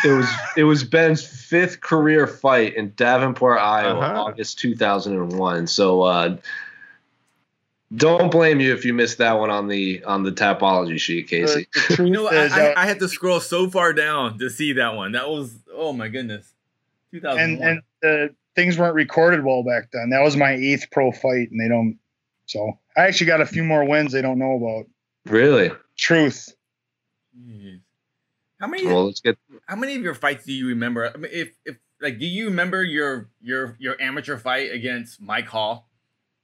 [0.04, 4.24] it was it was Ben's fifth career fight in Davenport, Iowa, Uh-huh.
[4.24, 5.68] August 2001.
[5.68, 6.38] So uh,
[7.96, 11.68] don't blame you if you missed that one on the on the tapology sheet, Casey.
[11.90, 14.50] The, the You know, I, I, uh, I had to scroll so far down to
[14.50, 15.12] see that one.
[15.12, 16.52] That was oh my goodness.
[17.12, 17.68] Two thousand and one.
[17.70, 20.10] and the things weren't recorded well back then.
[20.10, 21.98] That was my eighth pro fight, and they don't.
[22.46, 24.86] So I actually got a few more wins they don't know about.
[25.26, 25.72] Really?
[25.98, 26.54] Truth.
[27.40, 27.80] Jeez.
[28.60, 28.86] How many?
[28.86, 29.38] Well, let's get.
[29.68, 31.12] How many of your fights do you remember?
[31.14, 35.48] I mean, if if like, do you remember your your your amateur fight against Mike
[35.48, 35.90] Hall?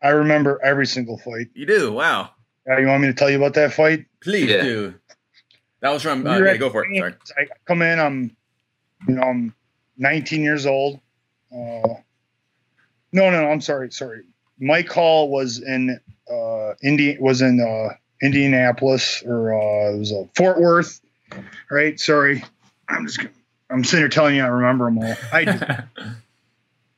[0.02, 1.48] I remember every single fight.
[1.54, 1.92] You do.
[1.94, 2.32] Wow.
[2.70, 4.06] Uh, you want me to tell you about that fight?
[4.22, 4.62] Please Yeah.
[4.62, 4.94] do.
[5.82, 6.26] That was from.
[6.26, 6.98] Uh, yeah, go for it.
[6.98, 7.14] Sorry.
[7.38, 8.00] I come in.
[8.00, 8.36] I'm,
[9.08, 9.54] you know, I'm
[9.98, 11.00] 19 years old.
[11.52, 11.96] Uh,
[13.12, 13.50] no, no, no.
[13.50, 13.92] I'm sorry.
[13.92, 14.24] Sorry.
[14.60, 16.00] Mike Hall was in
[16.32, 21.02] uh, Indi- was in uh, Indianapolis or uh, it was uh, Fort Worth.
[21.70, 22.00] Right.
[22.00, 22.44] Sorry.
[22.88, 23.20] I'm just.
[23.72, 25.16] I'm sitting here telling you I remember them all.
[25.32, 25.60] I do.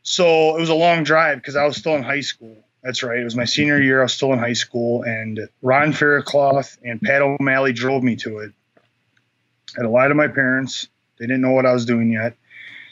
[0.04, 2.56] so it was a long drive because I was still in high school.
[2.82, 3.20] That's right.
[3.20, 4.00] It was my senior year.
[4.00, 8.40] I was still in high school, and Ron Faircloth and Pat O'Malley drove me to
[8.40, 8.54] it.
[8.78, 10.88] I had to lie to my parents.
[11.20, 12.36] They didn't know what I was doing yet.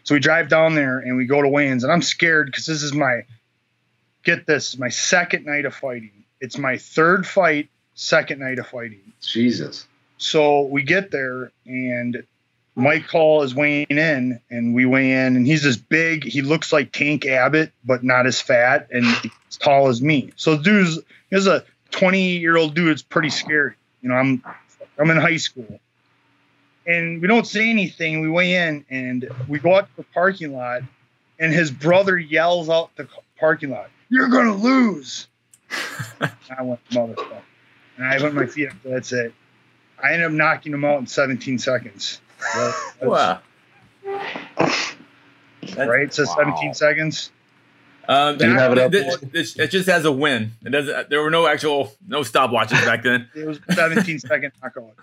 [0.04, 2.84] So we drive down there and we go to Wayne's, and I'm scared because this
[2.84, 3.22] is my
[4.24, 6.12] get this my second night of fighting.
[6.42, 9.14] It's my third fight, second night of fighting.
[9.22, 9.88] Jesus.
[10.18, 12.24] So we get there and
[12.76, 16.72] Mike Hall is weighing in and we weigh in and he's this big, he looks
[16.72, 19.06] like Tank Abbott, but not as fat and
[19.50, 20.32] as tall as me.
[20.36, 22.90] So dude's he's a 20 year old dude.
[22.90, 23.76] It's pretty scary.
[24.02, 24.44] You know, I'm
[24.98, 25.80] I'm in high school.
[26.86, 28.22] And we don't say anything.
[28.22, 30.84] We weigh in and we go out to the parking lot
[31.40, 33.08] and his brother yells out the
[33.40, 35.28] parking lot, You're gonna lose.
[36.22, 37.42] I went motherfucker.
[37.98, 38.76] And I went my feet up.
[38.84, 39.34] That's it.
[40.02, 42.22] I ended up knocking him out in 17 seconds.
[42.56, 43.40] That- Wow.
[45.78, 46.04] Right?
[46.04, 46.36] It says Wow.
[46.38, 47.32] 17 seconds.
[48.08, 48.92] Um, Do you have it up?
[48.92, 50.54] This, this- it just has a win.
[50.66, 51.10] It doesn't.
[51.10, 53.30] There were no actual no stopwatches back then.
[53.36, 54.94] It was 17 second knockout.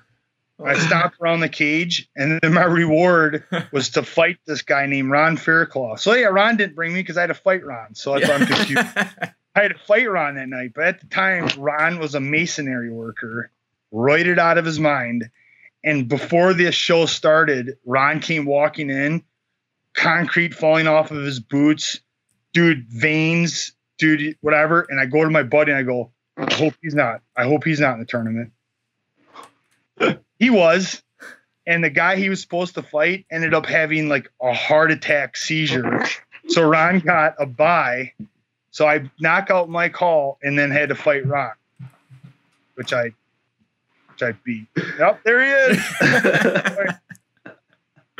[0.65, 5.11] I stopped around the cage, and then my reward was to fight this guy named
[5.11, 6.01] Ron Faircloth.
[6.01, 7.95] So yeah, Ron didn't bring me because I had to fight Ron.
[7.95, 8.87] So that's why I'm confused.
[9.55, 12.91] I had to fight Ron that night, but at the time, Ron was a masonry
[12.91, 13.51] worker,
[13.93, 15.31] roided out of his mind.
[15.85, 19.25] And before this show started, Ron came walking in,
[19.95, 22.01] concrete falling off of his boots,
[22.53, 24.87] dude, veins, dude, whatever.
[24.89, 27.23] And I go to my buddy and I go, I hope he's not.
[27.37, 28.53] I hope he's not in the tournament.
[30.39, 31.03] He was.
[31.69, 35.37] And the guy he was supposed to fight ended up having like a heart attack
[35.37, 36.05] seizure.
[36.49, 38.13] So Ron got a bye.
[38.71, 41.51] So I knock out Mike Hall and then had to fight Ron,
[42.77, 43.11] which I
[44.13, 44.69] which I beat.
[44.97, 45.85] Yep, there he is.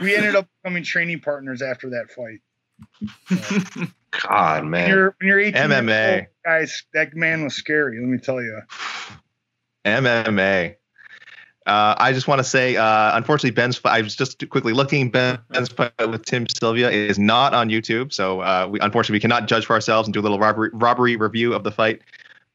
[0.03, 2.41] we ended up becoming training partners after that fight.
[4.11, 4.89] God, When man.
[4.89, 6.17] you're when you're 18 years MMA.
[6.19, 8.01] old, guys, that man was scary.
[8.01, 8.61] Let me tell you.
[9.85, 10.75] MMA.
[11.67, 13.81] Uh, I just want to say, uh, unfortunately, Ben's.
[13.85, 15.11] I was just quickly looking.
[15.11, 19.49] Ben's fight with Tim Sylvia is not on YouTube, so uh, we unfortunately we cannot
[19.49, 22.03] judge for ourselves and do a little robbery, robbery review of the fight.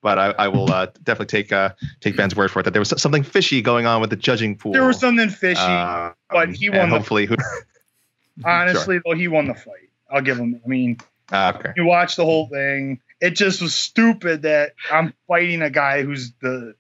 [0.02, 2.80] But I, I will uh, definitely take uh, take Ben's word for it that there
[2.80, 4.72] was something fishy going on with the judging pool.
[4.72, 5.60] There was something fishy.
[5.62, 7.36] Uh, but he won the- Hopefully, who?
[8.46, 9.90] Honestly, though, he won the fight.
[10.10, 10.60] I'll give him.
[10.64, 10.98] I mean,
[11.32, 11.74] Uh, okay.
[11.76, 13.00] you watch the whole thing.
[13.20, 16.76] It just was stupid that I'm fighting a guy who's the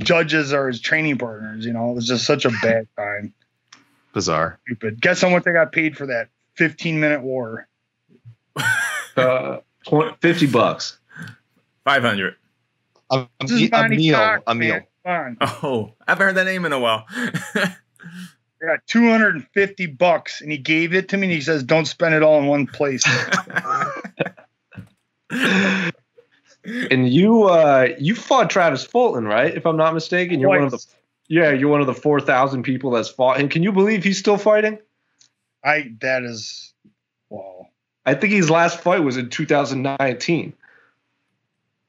[0.00, 1.64] judges are his training partners.
[1.66, 3.34] You know, it was just such a bad time.
[4.12, 4.58] Bizarre.
[4.66, 5.00] Stupid.
[5.00, 7.66] Guess how much I got paid for that 15 minute war?
[9.16, 11.00] Uh, tw- 50 bucks.
[11.84, 12.36] Five hundred.
[13.10, 14.14] A, a, This is a meal.
[14.16, 14.80] Cox, A meal.
[15.04, 15.36] man.
[15.40, 17.04] Oh, I haven't heard that name in a while.
[17.10, 17.74] I
[18.64, 21.26] got 250 bucks, and he gave it to me.
[21.26, 23.02] And he says, "Don't spend it all in one place."
[26.90, 29.54] And you uh you fought Travis Fulton, right?
[29.54, 30.40] If I'm not mistaken.
[30.40, 30.84] You're one of the
[31.28, 33.40] Yeah, you're one of the 4,000 people that's fought.
[33.40, 34.78] And can you believe he's still fighting?
[35.64, 36.72] I that is
[37.30, 37.68] wow,
[38.06, 40.52] I think his last fight was in 2019.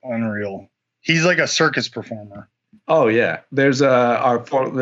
[0.03, 0.69] unreal.
[1.01, 2.49] He's like a circus performer.
[2.87, 4.39] Oh yeah, there's a our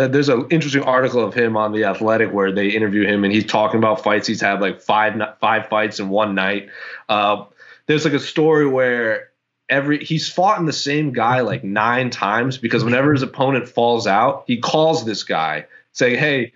[0.08, 3.46] there's an interesting article of him on the Athletic where they interview him and he's
[3.46, 6.70] talking about fights he's had like five five fights in one night.
[7.10, 7.46] Uh,
[7.86, 9.30] there's like a story where
[9.70, 14.08] every he's fought in the same guy like nine times because whenever his opponent falls
[14.08, 16.54] out, he calls this guy saying, "Hey."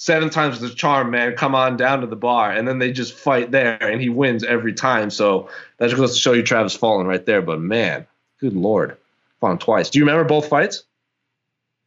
[0.00, 1.34] Seven times the charm, man.
[1.34, 4.44] Come on down to the bar, and then they just fight there, and he wins
[4.44, 5.10] every time.
[5.10, 7.42] So that just goes to show you Travis Fulton right there.
[7.42, 8.06] But man,
[8.38, 8.96] good lord,
[9.40, 9.90] fought him twice.
[9.90, 10.84] Do you remember both fights?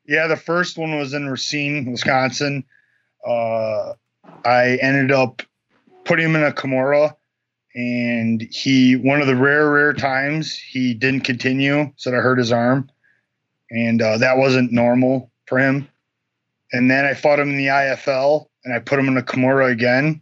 [0.06, 2.66] Yeah, the first one was in Racine, Wisconsin.
[3.26, 3.94] Uh,
[4.44, 5.42] I ended up
[6.04, 7.16] putting him in a Kimura,
[7.76, 12.52] and he one of the rare, rare times he didn't continue, said I hurt his
[12.52, 12.90] arm,
[13.70, 15.88] and uh, that wasn't normal for him.
[16.74, 19.70] And then I fought him in the IFL, and I put him in a Kimura
[19.72, 20.22] again,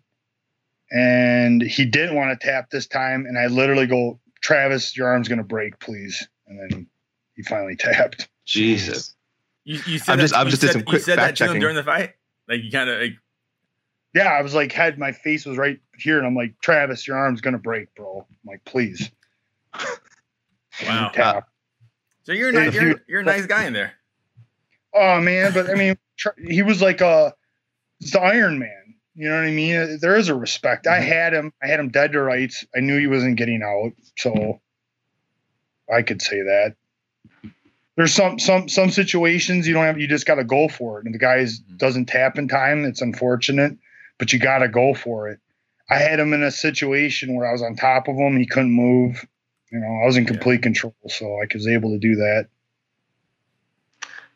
[0.91, 3.25] and he didn't want to tap this time.
[3.25, 6.27] And I literally go, Travis, your arm's gonna break, please.
[6.47, 6.87] And then
[7.35, 8.29] he finally tapped.
[8.45, 9.15] Jesus.
[9.65, 11.19] You, you said I'm that, just- I'm you just did said, some you quick said
[11.19, 11.61] that to him fact-checking.
[11.61, 12.13] during the fight.
[12.47, 13.13] Like you kind of like
[14.15, 17.17] Yeah, I was like, had my face was right here, and I'm like, Travis, your
[17.17, 18.25] arm's gonna break, bro.
[18.29, 19.09] I'm like, please.
[20.81, 21.09] And Wow.
[21.13, 21.49] tapped.
[22.23, 23.91] so you're a nice, you're, you- you're a nice guy in there.
[24.93, 27.33] Oh man, but I mean, tr- he was like a
[27.99, 28.95] the Iron Man.
[29.15, 29.75] You know what I mean?
[29.75, 30.87] Uh, There is a respect.
[30.87, 31.51] I had him.
[31.61, 32.65] I had him dead to rights.
[32.75, 34.61] I knew he wasn't getting out, so
[35.93, 36.75] I could say that.
[37.97, 39.99] There's some some some situations you don't have.
[39.99, 41.05] You just got to go for it.
[41.05, 42.85] And the guy doesn't tap in time.
[42.85, 43.77] It's unfortunate,
[44.17, 45.39] but you got to go for it.
[45.89, 48.37] I had him in a situation where I was on top of him.
[48.37, 49.25] He couldn't move.
[49.71, 52.47] You know, I was in complete control, so I was able to do that.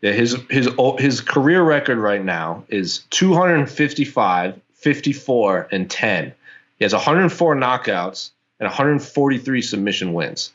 [0.01, 6.33] Yeah, his his his career record right now is 255, 54, and 10.
[6.77, 10.51] He has 104 knockouts and 143 submission wins.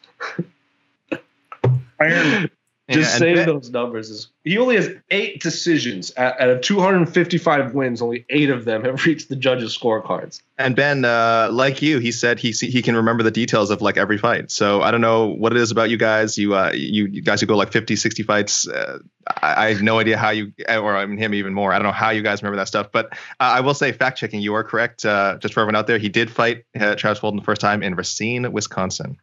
[2.00, 2.50] Iron
[2.90, 7.74] Just and saying those numbers is he only has eight decisions out out of 255
[7.74, 8.00] wins.
[8.00, 10.40] Only eight of them have reached the judges' scorecards.
[10.56, 13.98] And Ben, uh, like you, he said he he can remember the details of like
[13.98, 14.50] every fight.
[14.50, 16.38] So I don't know what it is about you guys.
[16.38, 18.66] You uh, you, you guys who go like 50, 60 fights.
[18.66, 21.74] Uh, I, I have no idea how you, or I mean him even more.
[21.74, 22.90] I don't know how you guys remember that stuff.
[22.90, 25.04] But uh, I will say, fact checking, you are correct.
[25.04, 27.82] Uh, just for everyone out there, he did fight uh, Travis Fulton the first time
[27.82, 29.18] in Racine, Wisconsin.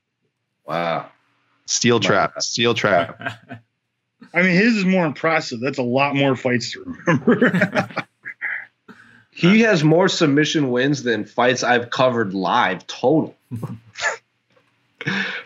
[0.68, 1.10] Wow.
[1.66, 3.20] Steel trap, steel trap.
[4.34, 5.60] I mean, his is more impressive.
[5.60, 7.90] That's a lot more fights to remember.
[9.38, 13.36] He has more submission wins than fights I've covered live total.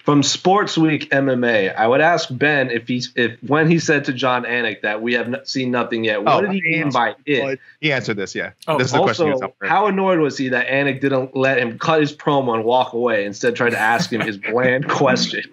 [0.05, 4.13] From Sports Week MMA, I would ask Ben if he's if when he said to
[4.13, 6.23] Jon Anik that we have n- seen nothing yet.
[6.23, 7.59] What Oh, did he mean by it?
[7.81, 8.35] He answered this.
[8.35, 9.31] Yeah, Oh, this is the question.
[9.31, 9.67] Also, up for.
[9.67, 13.25] how annoyed was he that Anik didn't let him cut his promo and walk away,
[13.25, 15.43] instead tried to ask him his bland question?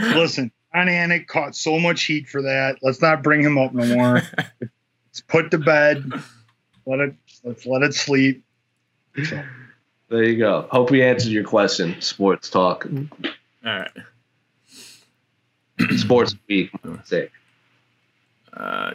[0.00, 2.78] Listen, Jon Anik caught so much heat for that.
[2.82, 4.22] Let's not bring him up no more.
[4.60, 6.10] Let's put to bed.
[6.86, 7.14] Let it.
[7.44, 8.44] Let's let it sleep.
[9.24, 9.42] So,
[10.08, 10.68] There you go.
[10.70, 12.00] Hope we answered your question.
[12.00, 13.08] Sports talk, All
[13.64, 13.90] right.
[15.96, 16.70] Sports Week.
[17.04, 17.30] Say.
[18.52, 18.94] Uh,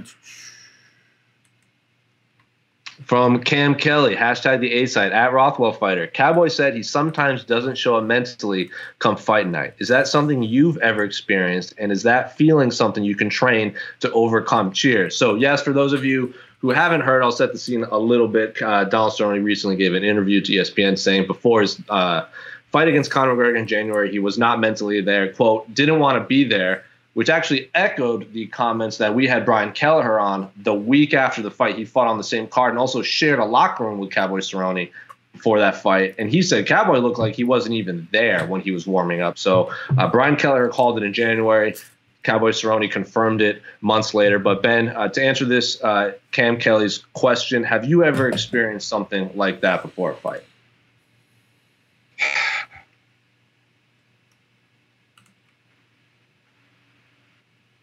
[3.05, 6.07] From Cam Kelly, hashtag the A side at Rothwell Fighter.
[6.07, 9.73] Cowboy said he sometimes doesn't show up mentally come fight night.
[9.79, 11.73] Is that something you've ever experienced?
[11.77, 14.71] And is that feeling something you can train to overcome?
[14.71, 15.17] Cheers.
[15.17, 18.27] So, yes, for those of you who haven't heard, I'll set the scene a little
[18.27, 18.61] bit.
[18.61, 22.25] Uh, Donald Cerrone recently gave an interview to ESPN saying before his uh,
[22.71, 25.33] fight against Conor McGregor in January, he was not mentally there.
[25.33, 29.71] Quote, didn't want to be there which actually echoed the comments that we had Brian
[29.71, 31.75] Kelleher on the week after the fight.
[31.75, 34.91] He fought on the same card and also shared a locker room with Cowboy Cerrone
[35.37, 36.15] for that fight.
[36.17, 39.37] And he said Cowboy looked like he wasn't even there when he was warming up.
[39.37, 41.75] So uh, Brian Kelleher called it in January.
[42.23, 44.39] Cowboy Cerrone confirmed it months later.
[44.39, 49.31] But Ben, uh, to answer this uh, Cam Kelly's question, have you ever experienced something
[49.35, 50.43] like that before a fight?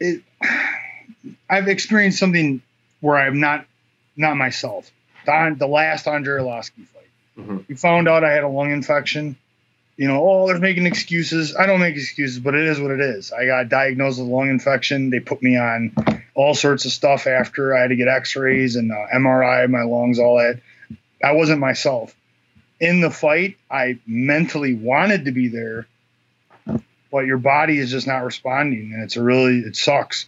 [0.00, 0.22] It,
[1.48, 2.62] I've experienced something
[3.00, 3.66] where I'm not
[4.16, 4.90] not myself.
[5.26, 7.08] The, the last Andrei Arlovsky fight,
[7.38, 7.68] Mhm.
[7.68, 9.36] we found out I had a lung infection.
[9.96, 11.54] You know, oh, they're making excuses.
[11.54, 13.32] I don't make excuses, but it is what it is.
[13.32, 15.10] I got diagnosed with lung infection.
[15.10, 15.92] They put me on
[16.34, 17.76] all sorts of stuff after.
[17.76, 20.60] I had to get X-rays and uh, MRI my lungs, all that.
[21.22, 22.14] I wasn't myself.
[22.80, 25.86] In the fight, I mentally wanted to be there,
[27.10, 30.26] but your body is just not responding, and it's a really it sucks.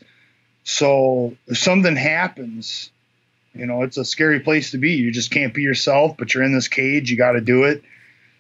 [0.65, 2.91] So if something happens,
[3.55, 4.93] you know, it's a scary place to be.
[4.93, 7.11] You just can't be yourself, but you're in this cage.
[7.11, 7.83] You got to do it.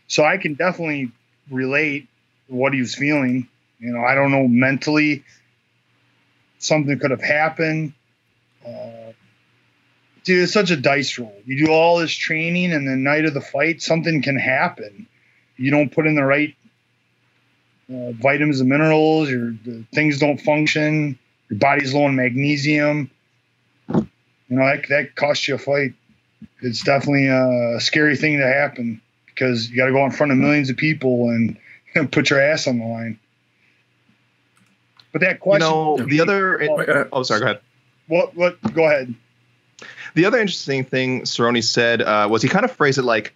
[0.06, 1.10] So I can definitely
[1.50, 2.08] relate
[2.48, 3.48] what he was feeling.
[3.78, 5.24] You know, I don't know mentally
[6.58, 7.92] something could have happened.
[8.64, 9.12] Uh,
[10.24, 11.34] dude, it's such a dice roll.
[11.44, 15.06] You do all this training, and the night of the fight, something can happen.
[15.56, 16.54] You don't put in the right
[17.92, 19.30] uh, vitamins and minerals.
[19.30, 21.18] Your the things don't function.
[21.48, 23.10] Your body's low in magnesium.
[23.88, 24.06] You
[24.48, 25.94] know that that costs you a fight.
[26.60, 30.38] It's definitely a scary thing to happen because you got to go in front of
[30.38, 31.56] millions of people and,
[32.10, 33.18] put your ass on the line.
[35.12, 35.68] But that question.
[35.68, 36.58] You question, know, the other.
[36.58, 37.40] Wait, uh, oh, sorry.
[37.40, 37.60] Go ahead.
[38.06, 38.74] what what?
[38.74, 39.14] Go ahead.
[40.14, 43.34] The other interesting thing Cerrone said uh, was he kind of phrased it like,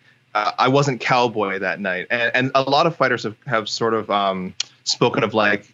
[0.58, 4.10] "I wasn't cowboy that night," and, and a lot of fighters have, have sort of
[4.10, 5.72] um, spoken of like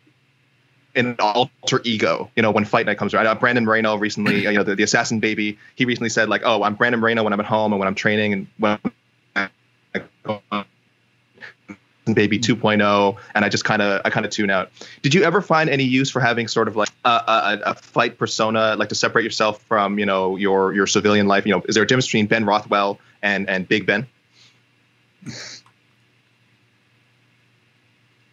[0.95, 2.31] an alter ego.
[2.37, 3.27] You know, when fight night comes around.
[3.27, 6.63] Uh, Brandon Moreno recently, you know, the, the assassin baby, he recently said like, "Oh,
[6.63, 8.79] I'm Brandon Moreno when I'm at home and when I'm training and when
[9.35, 9.49] I
[12.15, 14.71] baby 2.0 and i just kind of i kind of tune out
[15.03, 18.19] did you ever find any use for having sort of like a, a, a, fight
[18.19, 21.77] persona like to separate yourself from you know your your civilian life you know is
[21.77, 24.05] there a difference between ben rothwell and and big ben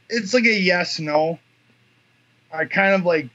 [0.10, 1.38] it's like a yes no
[2.54, 3.30] i kind of like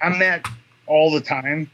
[0.00, 0.46] i'm that
[0.86, 1.70] all the time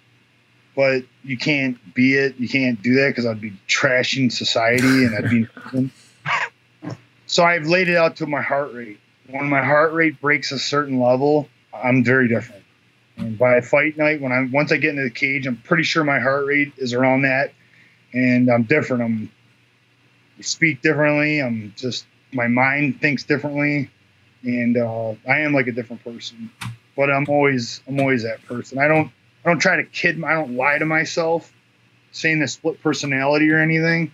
[0.76, 5.16] but you can't be it you can't do that because i'd be trashing society and
[5.16, 5.90] i'd be
[7.28, 8.98] So I've laid it out to my heart rate.
[9.28, 12.64] When my heart rate breaks a certain level, I'm very different.
[13.18, 16.04] And by fight night, when I once I get into the cage, I'm pretty sure
[16.04, 17.52] my heart rate is around that,
[18.14, 19.02] and I'm different.
[19.02, 19.30] I'm
[20.40, 21.40] speak differently.
[21.40, 23.90] I'm just my mind thinks differently,
[24.42, 26.50] and uh, I am like a different person.
[26.96, 28.78] But I'm always I'm always that person.
[28.78, 29.10] I don't
[29.44, 30.22] I don't try to kid.
[30.24, 31.52] I don't lie to myself,
[32.12, 34.12] saying the split personality or anything.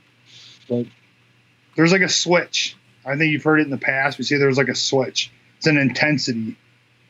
[0.68, 0.86] But
[1.76, 4.18] there's like a switch I think you've heard it in the past.
[4.18, 5.30] We see there's like a switch.
[5.58, 6.56] It's an intensity.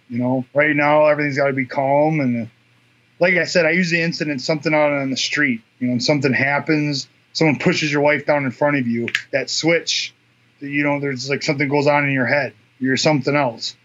[0.08, 2.50] You know, right now everything's got to be calm and,
[3.20, 5.62] like I said, I use the incident something out on the street.
[5.78, 9.08] You know, something happens, someone pushes your wife down in front of you.
[9.32, 10.14] That switch,
[10.60, 12.54] you know, there's like something goes on in your head.
[12.78, 13.76] You're something else.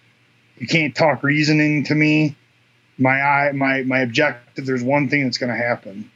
[0.58, 2.38] You can't talk reasoning to me.
[2.98, 4.66] My eye, my my objective.
[4.66, 6.10] There's one thing that's going to happen,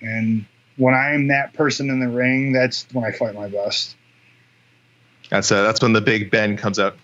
[0.00, 0.44] and
[0.76, 3.96] when I'm that person in the ring, that's when I fight my best.
[5.30, 6.96] That's uh, that's when the big Ben comes out.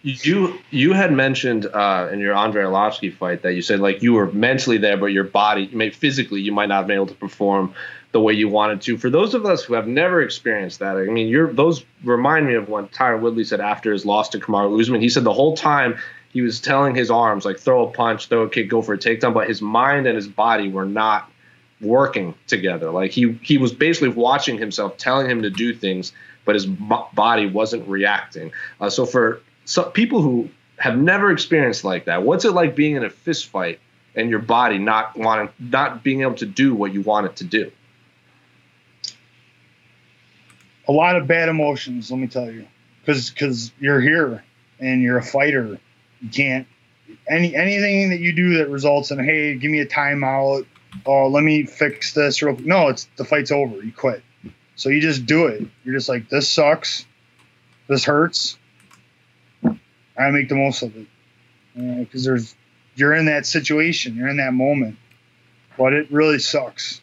[0.00, 4.14] You you had mentioned uh, in your Andrei Arlovsky fight that you said like you
[4.14, 7.06] were mentally there, but your body, you may physically, you might not have been able
[7.06, 7.74] to perform
[8.12, 8.96] the way you wanted to.
[8.96, 12.54] For those of us who have never experienced that, I mean, you're those remind me
[12.54, 15.00] of what Tyron Woodley said after his loss to Kamaru Usman.
[15.00, 15.98] He said the whole time
[16.30, 18.98] he was telling his arms like throw a punch, throw a kick, go for a
[18.98, 21.30] takedown, but his mind and his body were not
[21.80, 22.90] working together.
[22.90, 26.12] Like he he was basically watching himself, telling him to do things
[26.44, 28.52] but his body wasn't reacting.
[28.80, 32.96] Uh, so for some people who have never experienced like that, what's it like being
[32.96, 33.80] in a fist fight
[34.14, 37.44] and your body not wanting, not being able to do what you want it to
[37.44, 37.70] do?
[40.88, 42.66] A lot of bad emotions, let me tell you,
[43.00, 44.42] because because you're here
[44.80, 45.78] and you're a fighter.
[46.20, 46.66] You can't
[47.28, 50.66] any anything that you do that results in hey, give me a timeout.
[51.06, 52.42] Oh, let me fix this.
[52.42, 53.82] Real no, it's the fight's over.
[53.82, 54.22] You quit.
[54.76, 55.66] So you just do it.
[55.84, 57.06] You're just like, this sucks.
[57.88, 58.58] This hurts.
[59.64, 61.06] I make the most of it.
[61.78, 62.54] Uh, because there's,
[62.94, 64.16] you're in that situation.
[64.16, 64.96] You're in that moment.
[65.78, 67.00] But it really sucks.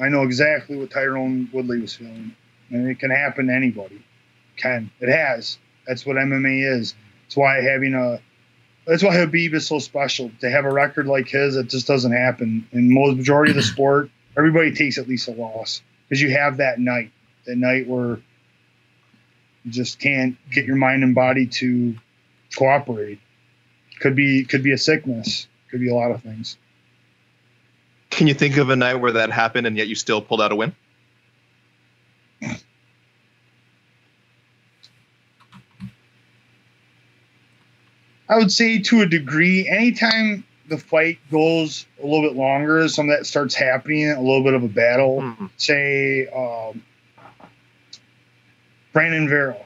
[0.00, 2.34] I know exactly what Tyron Woodley was feeling.
[2.70, 3.96] And it can happen to anybody.
[3.96, 4.90] It can.
[5.00, 5.58] It has.
[5.86, 6.94] That's what MMA is.
[7.24, 8.20] That's why having a
[8.88, 10.30] that's why Khabib is so special.
[10.40, 12.66] To have a record like his, it just doesn't happen.
[12.72, 16.56] In most majority of the sport, everybody takes at least a loss because you have
[16.56, 17.12] that night,
[17.46, 18.18] that night where
[19.64, 21.96] you just can't get your mind and body to
[22.56, 23.20] cooperate.
[24.00, 25.48] Could be could be a sickness.
[25.70, 26.56] Could be a lot of things.
[28.08, 30.50] Can you think of a night where that happened and yet you still pulled out
[30.50, 30.74] a win?
[38.28, 43.08] I would say to a degree, anytime the fight goes a little bit longer, some
[43.08, 45.22] of that starts happening, a little bit of a battle.
[45.22, 45.46] Mm-hmm.
[45.56, 46.82] Say, um,
[48.92, 49.56] Brandon Vera.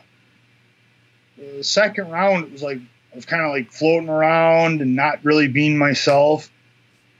[1.36, 2.78] The second round, it was like
[3.12, 6.50] I was kind of like floating around and not really being myself.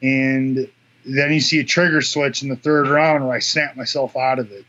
[0.01, 0.69] And
[1.05, 4.39] then you see a trigger switch in the third round where I snap myself out
[4.39, 4.65] of it.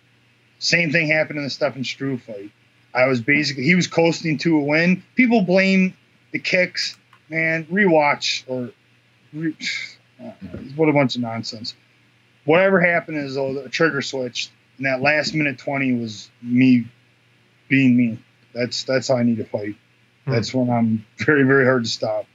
[0.60, 2.52] Same thing happened in the Stefan Struve fight.
[2.94, 5.04] I was basically he was coasting to a win.
[5.16, 5.96] People blame
[6.34, 6.98] the kicks.
[7.30, 8.72] Man, rewatch or
[10.76, 11.74] what a bunch of nonsense.
[12.44, 16.86] Whatever happened is a the trigger switch and that last minute twenty was me
[17.70, 18.20] being me.
[18.54, 19.76] That's that's how I need to fight.
[20.26, 20.32] Hmm.
[20.32, 22.26] That's when I'm very very hard to stop.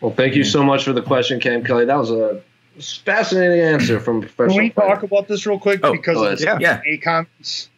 [0.00, 1.84] Well, thank you so much for the question, Cam Kelly.
[1.84, 2.42] That was a
[2.80, 4.54] fascinating answer from professional.
[4.54, 4.88] Can we fighter.
[4.94, 6.80] talk about this real quick oh, because of yeah.
[6.86, 7.68] A comments?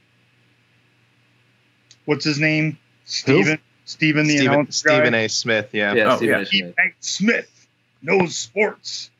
[2.04, 2.78] What's his name?
[3.04, 3.58] Steven.
[3.84, 5.28] Stephen the Stephen, Stephen A.
[5.28, 5.92] Smith, yeah.
[5.94, 6.40] Yeah, oh, Stephen yeah.
[6.40, 6.46] A.
[6.46, 6.94] Smith.
[7.00, 7.68] Smith
[8.00, 9.10] knows sports.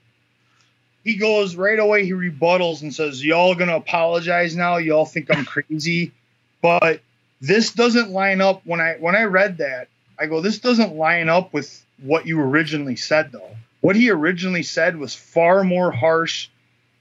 [1.05, 4.76] He goes right away, he rebuttals and says, Y'all gonna apologize now?
[4.76, 6.12] Y'all think I'm crazy.
[6.61, 7.01] But
[7.41, 11.28] this doesn't line up when I when I read that, I go, this doesn't line
[11.28, 13.57] up with what you originally said though.
[13.80, 16.49] What he originally said was far more harsh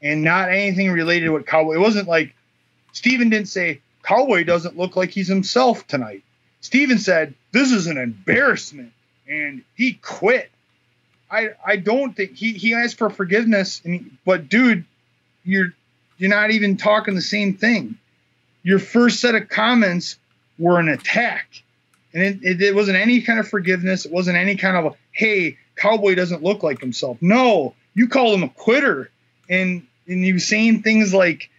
[0.01, 1.75] and not anything related to what Cowboy.
[1.75, 2.33] It wasn't like
[2.91, 6.23] Stephen didn't say Cowboy doesn't look like he's himself tonight.
[6.61, 8.91] Stephen said this is an embarrassment,
[9.27, 10.49] and he quit.
[11.29, 14.85] I I don't think he he asked for forgiveness, and he, but dude,
[15.43, 15.73] you're
[16.17, 17.97] you're not even talking the same thing.
[18.63, 20.17] Your first set of comments
[20.59, 21.63] were an attack.
[22.13, 24.05] And it, it, it wasn't any kind of forgiveness.
[24.05, 27.17] It wasn't any kind of, hey, Cowboy doesn't look like himself.
[27.21, 29.09] No, you called him a quitter.
[29.49, 31.49] And, and you saying things like,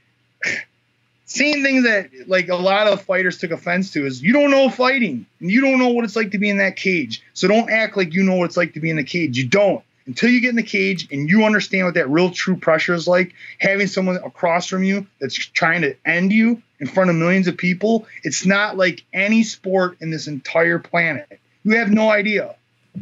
[1.35, 4.69] saying thing that like a lot of fighters took offense to is you don't know
[4.69, 7.23] fighting and you don't know what it's like to be in that cage.
[7.35, 9.37] So don't act like you know what it's like to be in the cage.
[9.39, 12.57] You don't until you get in the cage and you understand what that real true
[12.57, 13.35] pressure is like.
[13.61, 17.57] Having someone across from you that's trying to end you in front of millions of
[17.57, 18.07] people.
[18.23, 21.41] It's not like any sport in this entire planet.
[21.65, 22.57] You have no idea.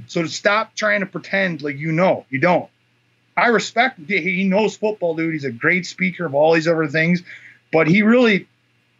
[0.06, 2.68] So to stop trying to pretend like you know, you don't.
[3.36, 5.32] I respect he knows football, dude.
[5.32, 7.22] He's a great speaker of all these other things.
[7.72, 8.48] But he really,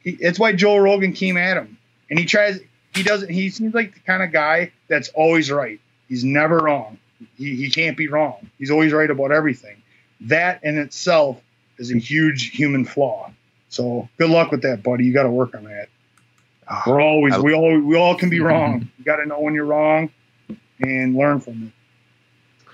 [0.03, 2.61] he, it's why Joe Rogan came at him, and he tries.
[2.95, 3.31] He doesn't.
[3.31, 5.81] He seems like the kind of guy that's always right.
[6.09, 6.99] He's never wrong.
[7.37, 8.51] He, he can't be wrong.
[8.59, 9.77] He's always right about everything.
[10.23, 11.41] That in itself
[11.79, 13.33] is a huge human flaw.
[13.69, 15.05] So good luck with that, buddy.
[15.05, 15.89] You got to work on that.
[16.69, 18.47] Oh, We're always we all we all can be mm-hmm.
[18.47, 18.91] wrong.
[18.99, 20.11] You got to know when you're wrong
[20.81, 21.73] and learn from it.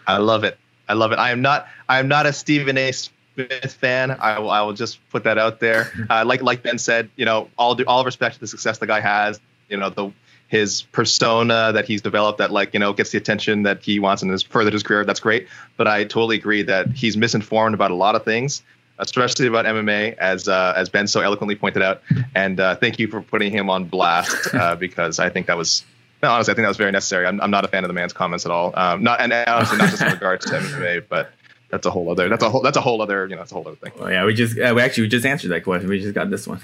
[0.07, 0.59] I love it.
[0.89, 1.19] I love it.
[1.19, 2.93] I am not I am not a Stephen A.
[3.37, 4.11] Smith fan.
[4.11, 5.93] I will, I will just put that out there.
[6.09, 8.87] Uh, like like Ben said, you know, all do, all respect to the success the
[8.87, 9.41] guy has.
[9.69, 10.13] You know, the
[10.49, 14.23] his persona that he's developed that like you know gets the attention that he wants
[14.23, 15.05] and has furthered his career.
[15.05, 15.49] That's great.
[15.77, 18.63] But I totally agree that he's misinformed about a lot of things,
[18.99, 22.03] especially about MMA, as uh, as Ben so eloquently pointed out.
[22.35, 25.85] And uh, thank you for putting him on blast uh, because I think that was
[26.23, 27.27] no, honestly, I think that was very necessary.
[27.27, 28.73] I'm, I'm not a fan of the man's comments at all.
[28.75, 31.31] Um, not and honestly, not just in regards to MMA, but
[31.71, 33.55] that's a whole other that's a whole that's a whole other you know that's a
[33.55, 33.93] whole other thing.
[33.99, 35.89] Well, yeah, we just uh, we actually we just answered that question.
[35.89, 36.61] We just got this one.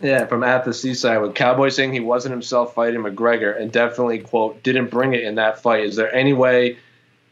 [0.00, 4.20] Yeah, from at the seaside with Cowboy saying he wasn't himself fighting McGregor and definitely
[4.20, 5.84] quote didn't bring it in that fight.
[5.84, 6.78] Is there any way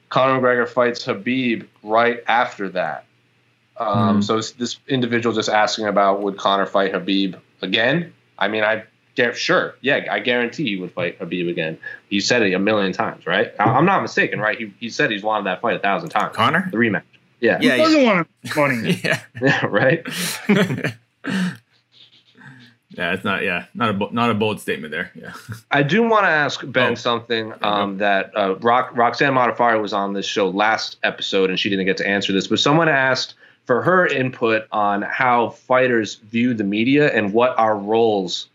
[0.09, 3.05] Conor McGregor fights Khabib right after that?
[3.77, 4.25] Um, mm.
[4.25, 8.13] So this individual just asking about would Conor fight Khabib again?
[8.39, 8.85] I mean, I
[9.35, 11.79] sure, yeah, I guarantee he would fight Khabib again.
[12.09, 13.53] He said it a million times, right?
[13.59, 14.59] I'm not mistaken, right?
[14.59, 16.37] He, he said he's wanted that fight a thousand times.
[16.37, 17.03] Conor, the rematch.
[17.41, 18.15] Yeah, yeah, he doesn't yeah.
[18.15, 19.01] want money.
[19.05, 20.07] yeah, yeah, right.
[22.97, 23.43] Yeah, it's not.
[23.43, 25.13] Yeah, not a not a bold statement there.
[25.15, 25.33] Yeah.
[25.71, 26.95] I do want to ask Ben oh.
[26.95, 27.53] something.
[27.63, 31.85] Um, that uh, Rock, Roxanne Modafferi was on this show last episode, and she didn't
[31.85, 32.47] get to answer this.
[32.47, 33.35] But someone asked
[33.67, 38.49] for her input on how fighters view the media and what our roles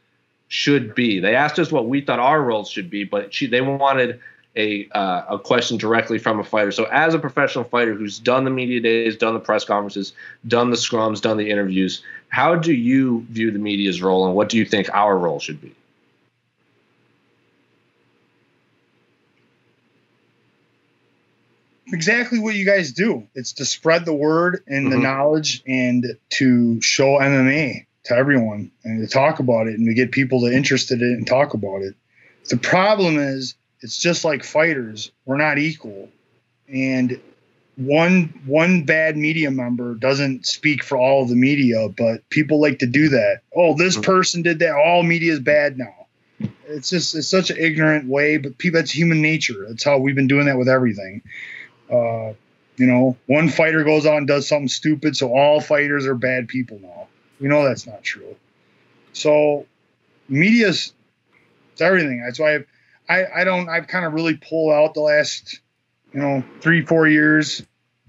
[0.52, 1.22] should be.
[1.22, 4.20] They asked us what we thought our roles should be, but she, they wanted
[4.58, 6.74] a uh, a question directly from a fighter.
[6.74, 10.12] So, as a professional fighter who's done the media days, done the press conferences,
[10.46, 14.50] done the scrums, done the interviews, how do you view the media's role, and what
[14.50, 15.74] do you think our role should be?
[21.94, 23.26] Exactly what you guys do.
[23.36, 24.90] It's to spread the word and mm-hmm.
[24.90, 29.94] the knowledge and to show MMA to everyone and to talk about it and to
[29.94, 31.96] get people to interested in it and talk about it.
[32.50, 35.12] The problem is it's just like fighters.
[35.26, 36.10] We're not equal.
[36.68, 37.20] And
[37.76, 42.80] one one bad media member doesn't speak for all of the media, but people like
[42.80, 43.42] to do that.
[43.56, 44.04] Oh, this mm-hmm.
[44.04, 44.76] person did that.
[44.76, 45.96] All media is bad now.
[46.68, 49.66] It's just it's such an ignorant way, but people that's human nature.
[49.68, 51.22] That's how we've been doing that with everything.
[51.92, 52.34] Uh,
[52.78, 56.48] you know, one fighter goes out and does something stupid, so all fighters are bad
[56.48, 57.08] people now.
[57.42, 58.36] We know that's not true.
[59.14, 59.66] So
[60.30, 60.94] media's
[61.74, 62.22] it's everything.
[62.24, 62.68] That's why I've
[63.10, 65.60] I, I don't I've kind of really pulled out the last
[66.14, 67.64] you know three four years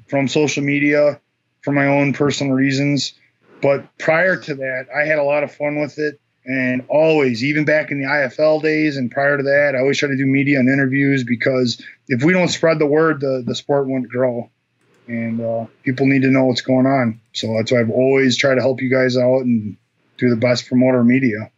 [0.06, 1.20] from social media
[1.62, 3.14] for my own personal reasons.
[3.62, 6.20] But prior to that, I had a lot of fun with it.
[6.44, 10.08] And always, even back in the IFL days and prior to that, I always try
[10.08, 13.86] to do media and interviews because if we don't spread the word, the, the sport
[13.86, 14.50] won't grow.
[15.08, 17.20] And uh, people need to know what's going on.
[17.32, 19.76] So that's why I've always tried to help you guys out and
[20.18, 21.50] do the best promoter media.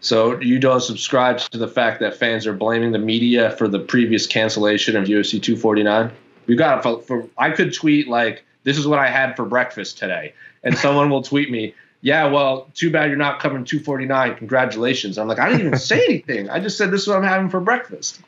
[0.00, 3.78] So you don't subscribe to the fact that fans are blaming the media for the
[3.78, 6.10] previous cancellation of UFC 249?
[6.46, 9.96] We got for, for I could tweet like this is what I had for breakfast
[9.96, 14.36] today, and someone will tweet me, yeah, well, too bad you're not covering 249.
[14.36, 15.16] Congratulations.
[15.16, 16.50] I'm like, I didn't even say anything.
[16.50, 18.20] I just said this is what I'm having for breakfast.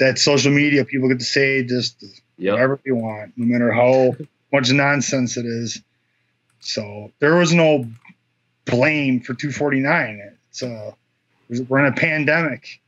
[0.00, 2.02] That social media, people get to say just
[2.36, 2.54] yep.
[2.54, 4.16] whatever they want, no matter how
[4.52, 5.80] much nonsense it is.
[6.60, 7.86] So there was no
[8.64, 10.36] blame for 249.
[10.48, 10.92] It's uh,
[11.68, 12.80] we're in a pandemic,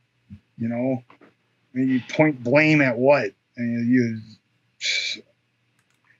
[0.57, 1.03] you know.
[1.21, 3.31] I mean, you point blame at what?
[3.57, 4.19] And you,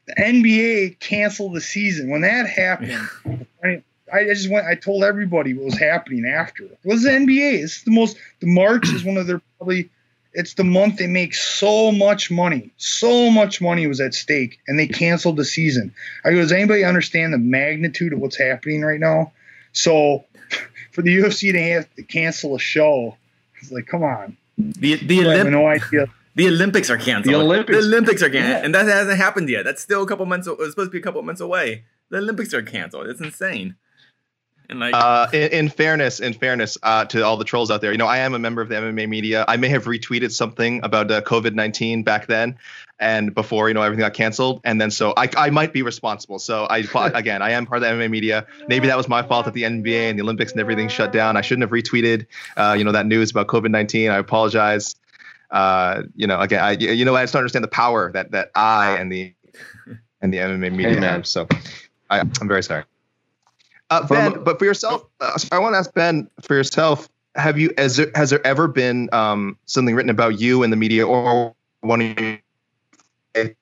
[0.07, 3.09] the NBA canceled the season when that happened.
[3.63, 4.67] I, I just went.
[4.67, 6.65] I told everybody what was happening after.
[6.65, 7.63] It was the NBA.
[7.63, 8.17] It's the most.
[8.39, 9.89] The March is one of their probably
[10.33, 12.71] it's the month they make so much money.
[12.77, 15.93] So much money was at stake, and they canceled the season.
[16.25, 19.31] I go, does anybody understand the magnitude of what's happening right now?
[19.73, 20.25] So,
[20.91, 23.15] for the UFC to have to cancel a show,
[23.61, 24.37] it's like, come on.
[24.57, 26.07] The the I have Olymp- no idea.
[26.35, 27.33] the Olympics are canceled.
[27.33, 27.77] The Olympics.
[27.79, 28.65] The Olympics are canceled, Yeah.
[28.65, 29.63] and that hasn't happened yet.
[29.65, 30.47] That's still a couple months.
[30.47, 31.83] It's supposed to be a couple months away.
[32.09, 33.07] The Olympics are canceled.
[33.07, 33.75] It's insane.
[34.73, 37.91] And like, Uh, in, in fairness, in fairness uh, to all the trolls out there,
[37.91, 39.45] you know, I am a member of the MMA media.
[39.47, 42.57] I may have retweeted something about uh, COVID nineteen back then,
[42.97, 46.39] and before you know everything got canceled, and then so I, I might be responsible.
[46.39, 46.79] So I
[47.13, 48.47] again, I am part of the MMA media.
[48.67, 51.37] Maybe that was my fault that the NBA and the Olympics and everything shut down.
[51.37, 52.25] I shouldn't have retweeted,
[52.57, 54.09] uh, you know, that news about COVID nineteen.
[54.09, 54.95] I apologize.
[55.51, 58.49] Uh, you know, again, I you know I just don't understand the power that that
[58.55, 59.35] I and the
[60.19, 61.03] and the MMA media Amen.
[61.03, 61.27] have.
[61.27, 61.47] So
[62.09, 62.85] I, I'm very sorry.
[63.89, 67.09] Uh, From- ben, but for yourself, uh, I want to ask Ben for yourself.
[67.35, 70.75] Have you has there, has there ever been um, something written about you in the
[70.75, 72.39] media or one of your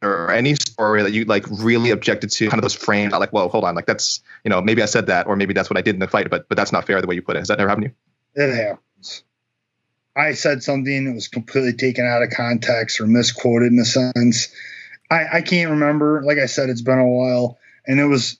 [0.01, 2.49] or any story that you like really objected to?
[2.49, 5.07] Kind of those framed, like, whoa, hold on, like that's you know maybe I said
[5.07, 6.99] that or maybe that's what I did in the fight, but but that's not fair
[7.01, 7.39] the way you put it.
[7.39, 8.43] Has that ever happened to you?
[8.43, 9.23] It happens.
[10.15, 14.53] I said something that was completely taken out of context or misquoted in a sense.
[15.09, 16.21] I, I can't remember.
[16.23, 17.57] Like I said, it's been a while.
[17.87, 18.37] And it was,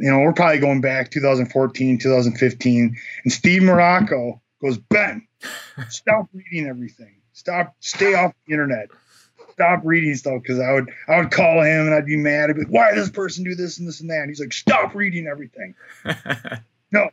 [0.00, 2.96] you know, we're probably going back 2014, 2015.
[3.22, 5.28] And Steve Morocco goes, Ben,
[5.90, 7.16] stop reading everything.
[7.34, 8.88] Stop, stay off the internet.
[9.52, 12.48] Stop reading stuff because I would I would call him and I'd be mad.
[12.48, 14.20] I'd be like, why does this person do this and this and that?
[14.20, 15.74] And he's like, stop reading everything.
[16.92, 17.08] No,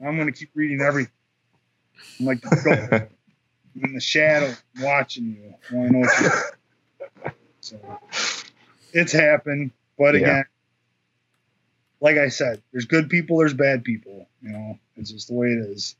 [0.00, 1.12] I'm gonna keep reading everything.
[2.18, 2.50] I'm like, go.
[2.72, 5.54] I'm in the shadow, watching you.
[5.78, 7.30] I know what you
[7.60, 7.78] So
[8.94, 10.44] it's happened, but again,
[12.00, 14.28] like I said, there's good people, there's bad people.
[14.42, 15.96] You know, it's just the way it is.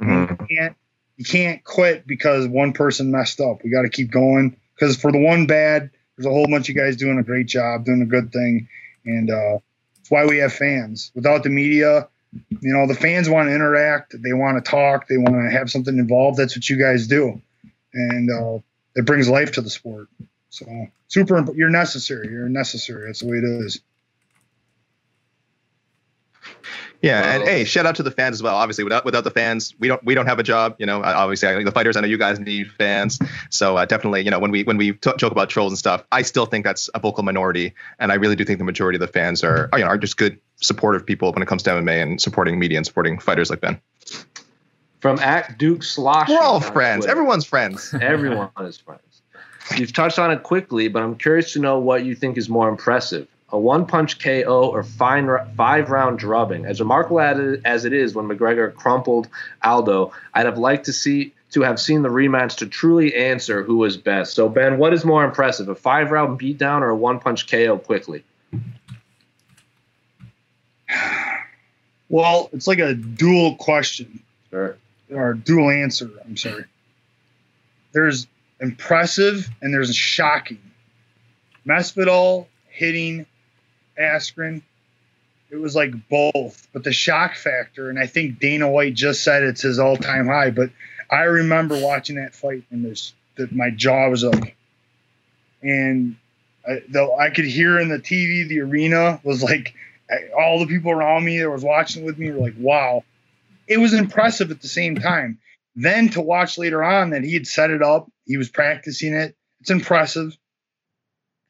[0.00, 0.40] Mhm.
[0.40, 0.76] You can't
[1.16, 3.62] you can't quit because one person messed up.
[3.62, 6.76] We got to keep going because for the one bad, there's a whole bunch of
[6.76, 8.68] guys doing a great job, doing a good thing,
[9.04, 9.58] and uh,
[9.96, 11.12] that's why we have fans.
[11.14, 12.08] Without the media,
[12.50, 15.70] you know, the fans want to interact, they want to talk, they want to have
[15.70, 16.36] something involved.
[16.36, 17.40] That's what you guys do,
[17.92, 18.58] and uh,
[18.96, 20.08] it brings life to the sport.
[20.50, 20.66] So
[21.08, 22.28] super, you're necessary.
[22.28, 23.06] You're necessary.
[23.06, 23.80] That's the way it is.
[27.02, 28.54] Yeah, and hey, shout out to the fans as well.
[28.56, 30.76] Obviously, without without the fans, we don't we don't have a job.
[30.78, 31.96] You know, Uh, obviously, I, the fighters.
[31.96, 33.18] I know you guys need fans.
[33.50, 36.02] So uh, definitely, you know, when we when we t- joke about trolls and stuff,
[36.12, 39.00] I still think that's a vocal minority, and I really do think the majority of
[39.00, 41.70] the fans are are, you know are just good supportive people when it comes to
[41.70, 43.78] MMA and supporting media and supporting fighters like Ben.
[45.00, 46.30] From at Duke Slosh.
[46.30, 47.04] We're all friends.
[47.04, 47.94] Everyone's friends.
[48.00, 49.02] Everyone is friends.
[49.76, 52.68] You've touched on it quickly, but I'm curious to know what you think is more
[52.70, 56.66] impressive: a one-punch KO or fine five-round drubbing.
[56.66, 59.28] As remarkable as it- as it is when McGregor crumpled
[59.62, 63.76] Aldo, I'd have liked to see to have seen the rematch to truly answer who
[63.76, 64.34] was best.
[64.34, 68.24] So, Ben, what is more impressive: a five-round beatdown or a one-punch KO quickly?
[72.08, 74.20] Well, it's like a dual question.
[74.50, 74.76] Sure.
[75.10, 76.10] or dual answer.
[76.24, 76.64] I'm sorry.
[77.92, 78.26] There's
[78.60, 80.58] impressive and there's shocking.
[81.66, 83.26] Masvidal hitting
[83.98, 84.62] Askren,
[85.50, 89.42] it was like both, but the shock factor, and I think Dana White just said
[89.42, 90.50] it's his all-time high.
[90.50, 90.70] But
[91.10, 94.42] I remember watching that fight and there's that my jaw was up,
[95.62, 96.16] and
[96.66, 99.74] I, though I could hear in the TV, the arena was like
[100.38, 103.04] all the people around me that was watching with me were like, "Wow."
[103.66, 105.38] it was impressive at the same time.
[105.74, 109.34] Then to watch later on that he had set it up, he was practicing it.
[109.60, 110.36] It's impressive.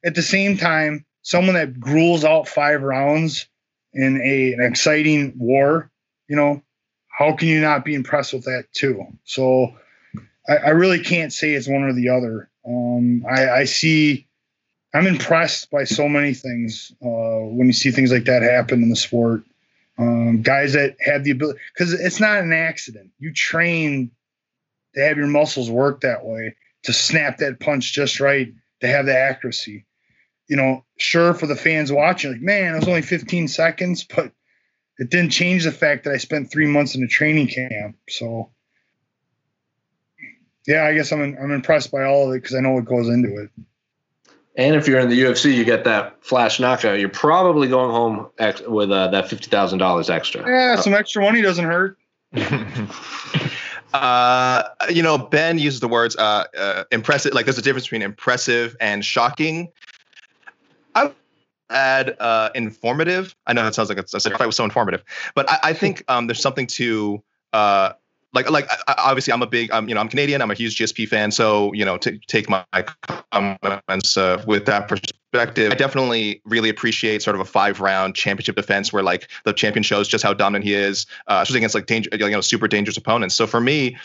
[0.05, 3.49] At the same time, someone that gruels out five rounds
[3.93, 5.91] in a, an exciting war,
[6.29, 6.63] you know,
[7.09, 9.05] how can you not be impressed with that too?
[9.25, 9.75] So
[10.47, 12.51] I, I really can't say it's one or the other.
[12.67, 14.29] Um, I, I see,
[14.93, 18.91] I'm impressed by so many things uh, when you see things like that happen in
[18.91, 19.45] the sport
[19.99, 23.11] um, guys that have the ability because it's not an accident.
[23.19, 24.11] You train
[24.95, 29.07] to have your muscles work that way to snap that punch just right to have
[29.07, 29.87] the accuracy.
[30.49, 34.33] You know, sure for the fans watching, like man, it was only 15 seconds, but
[34.99, 37.97] it didn't change the fact that I spent three months in a training camp.
[38.09, 38.51] So,
[40.67, 43.09] yeah, I guess I'm I'm impressed by all of it because I know what goes
[43.09, 43.51] into it.
[44.57, 47.01] And if you're in the UFC, you get that flash knockout.
[47.01, 50.47] You're probably going home ex- with uh, that fifty thousand dollars extra.
[50.47, 51.99] Yeah, some extra money doesn't hurt.
[53.95, 57.35] uh, you know, Ben uses the words uh, uh, impressive.
[57.35, 59.73] Like there's a difference between impressive and shocking.
[60.95, 61.15] I would
[61.71, 63.35] add uh, informative.
[63.47, 65.03] I know that sounds like it's, a fight was so informative,
[65.35, 67.23] but I, I think um, there's something to
[67.53, 67.93] uh,
[68.35, 71.09] like like obviously I'm a big I'm you know I'm Canadian I'm a huge GSP
[71.09, 72.65] fan so you know to take my
[73.31, 78.57] comments uh, with that perspective I definitely really appreciate sort of a five round championship
[78.57, 81.87] defense where like the champion shows just how dominant he is uh, especially against like
[81.87, 83.97] danger you know super dangerous opponents so for me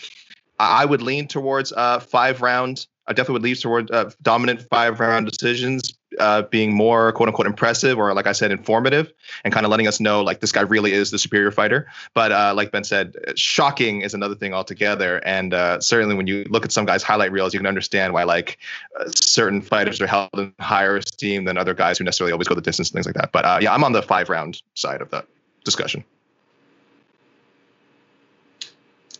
[0.60, 5.00] I would lean towards uh five round I definitely would lean towards uh, dominant five
[5.00, 9.12] round decisions uh, being more quote unquote impressive or like I said informative
[9.44, 11.88] and kind of letting us know like this guy really is the superior fighter.
[12.14, 15.18] But uh, like Ben said, shocking is another thing altogether.
[15.26, 18.24] And uh, certainly when you look at some guys' highlight reels, you can understand why
[18.24, 18.60] like
[19.00, 22.54] uh, certain fighters are held in higher esteem than other guys who necessarily always go
[22.54, 23.32] the distance and things like that.
[23.32, 25.26] But uh, yeah, I'm on the five round side of that
[25.64, 26.04] discussion.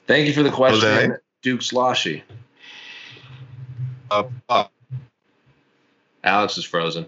[0.06, 1.18] Thank you for the question, Jose?
[1.42, 2.24] Duke Sloshy.
[4.12, 4.66] Uh,
[6.24, 7.08] Alex is frozen.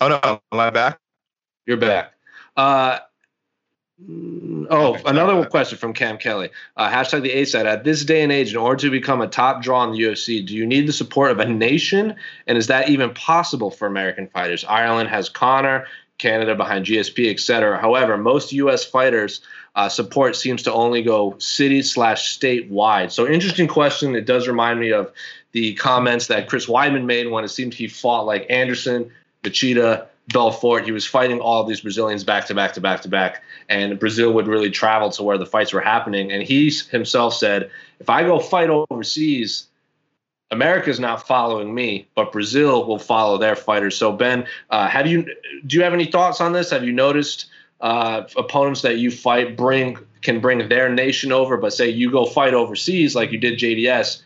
[0.00, 0.20] Oh no,
[0.52, 0.98] am I back?
[1.66, 2.12] You're back.
[2.56, 2.98] Uh,
[4.70, 6.50] oh, another question from Cam Kelly.
[6.76, 7.66] Uh, hashtag the A side.
[7.66, 10.44] At this day and age, in order to become a top draw in the UFC,
[10.44, 12.14] do you need the support of a nation?
[12.46, 14.64] And is that even possible for American fighters?
[14.64, 15.86] Ireland has Conor,
[16.18, 17.78] Canada behind GSP, etc.
[17.78, 18.84] However, most U.S.
[18.84, 19.40] fighters
[19.74, 23.12] uh, support seems to only go city slash state wide.
[23.12, 24.16] So interesting question.
[24.16, 25.12] It does remind me of
[25.52, 29.10] the comments that Chris Weidman made when it seemed he fought like Anderson,
[29.42, 30.84] Machida, Belfort.
[30.84, 34.32] He was fighting all these Brazilians back to back to back to back, and Brazil
[34.32, 36.32] would really travel to where the fights were happening.
[36.32, 39.66] And he himself said, "If I go fight overseas."
[40.50, 43.96] America's not following me, but Brazil will follow their fighters.
[43.96, 45.24] So Ben, uh, have you
[45.66, 46.70] do you have any thoughts on this?
[46.70, 47.46] Have you noticed
[47.80, 52.24] uh, opponents that you fight bring can bring their nation over, but say you go
[52.26, 54.22] fight overseas like you did JDS.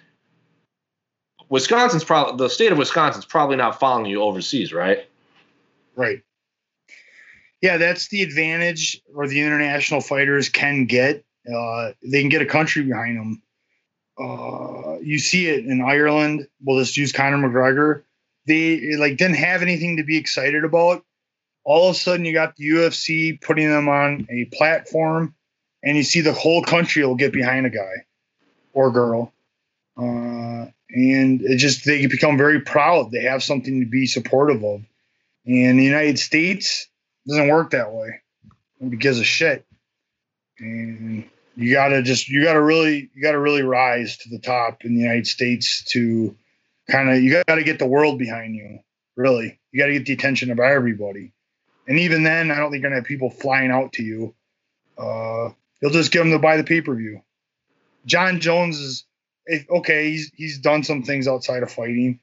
[1.49, 5.07] Wisconsin's probably the state of Wisconsin's probably not following you overseas, right?
[5.97, 6.23] Right.
[7.61, 11.25] Yeah, that's the advantage where the international fighters can get.
[11.53, 13.43] Uh, they can get a country behind them.
[14.21, 16.47] Uh, you see it in Ireland.
[16.63, 18.03] We'll just use Conor McGregor.
[18.47, 21.05] They like didn't have anything to be excited about
[21.65, 25.35] all of a sudden you got the UFC putting them on a platform,
[25.83, 28.05] and you see the whole country will get behind a guy
[28.73, 29.33] or girl,
[29.97, 33.11] uh, and it just they become very proud.
[33.11, 34.83] They have something to be supportive of.
[35.47, 36.89] And the United States
[37.27, 38.21] doesn't work that way.
[38.79, 39.67] Nobody gives a shit.
[40.59, 41.25] And
[41.61, 45.03] you gotta just you gotta really you gotta really rise to the top in the
[45.03, 46.35] United States to
[46.89, 48.81] kind of you gotta get the world behind you.
[49.17, 51.33] Really, you gotta get the attention of everybody.
[51.87, 54.35] And even then, I don't think you're gonna have people flying out to you.
[54.97, 55.51] Uh,
[55.81, 57.21] you'll just get them to buy the pay per view.
[58.07, 59.05] Jon Jones is
[59.69, 60.11] okay.
[60.11, 62.21] He's he's done some things outside of fighting.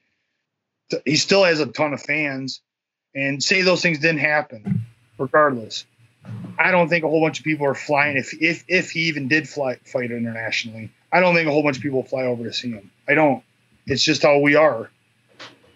[1.04, 2.60] He still has a ton of fans,
[3.14, 4.84] and say those things didn't happen,
[5.16, 5.84] regardless.
[6.58, 8.16] I don't think a whole bunch of people are flying.
[8.16, 11.76] If if if he even did fly fight internationally, I don't think a whole bunch
[11.76, 12.90] of people fly over to see him.
[13.08, 13.42] I don't.
[13.86, 14.90] It's just how we are.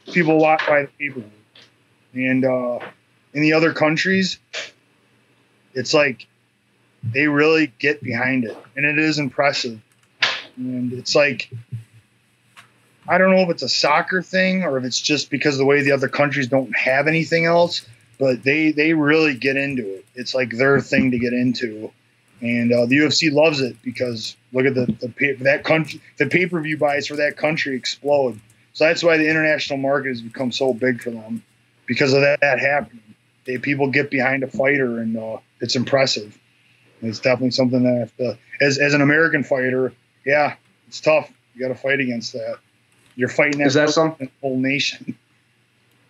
[0.06, 1.24] People walk by the view,
[2.14, 2.80] and uh,
[3.32, 4.38] in the other countries,
[5.74, 6.26] it's like
[7.02, 9.80] they really get behind it, and it is impressive.
[10.56, 11.50] And it's like
[13.08, 15.82] I don't know if it's a soccer thing or if it's just because the way
[15.82, 17.84] the other countries don't have anything else,
[18.18, 20.01] but they they really get into it.
[20.14, 21.90] It's like their thing to get into,
[22.40, 26.46] and uh, the UFC loves it because look at the, the that country the pay
[26.46, 28.38] per view buys for that country explode.
[28.74, 31.42] So that's why the international market has become so big for them
[31.86, 33.02] because of that, that happening
[33.44, 36.38] they, people get behind a fighter, and uh, it's impressive.
[37.00, 39.92] It's definitely something that, to, as as an American fighter,
[40.24, 40.54] yeah,
[40.86, 41.32] it's tough.
[41.54, 42.58] You got to fight against that.
[43.16, 45.16] You're fighting that, is that something whole nation.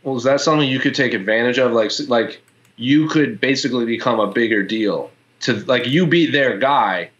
[0.02, 1.72] Well, is that something you could take advantage of?
[1.72, 2.42] Like, like
[2.76, 5.10] you could basically become a bigger deal
[5.40, 7.10] to like you be their guy,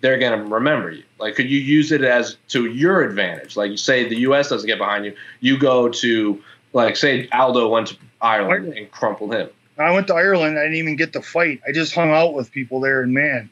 [0.00, 1.02] they're gonna remember you.
[1.18, 3.56] Like, could you use it as to your advantage?
[3.56, 4.48] Like, you say the U.S.
[4.48, 6.42] doesn't get behind you, you go to
[6.72, 9.48] like say Aldo went to Ireland and crumpled him.
[9.78, 10.58] I went to Ireland.
[10.58, 11.60] I didn't even get to fight.
[11.66, 13.48] I just hung out with people there, and man,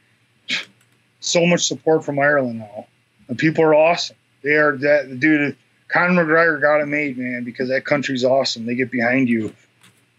[1.20, 2.86] so much support from Ireland now.
[3.28, 4.16] The people are awesome.
[4.42, 5.56] They are that dude.
[5.88, 8.66] Conor McGregor got it made, man, because that country's awesome.
[8.66, 9.54] They get behind you,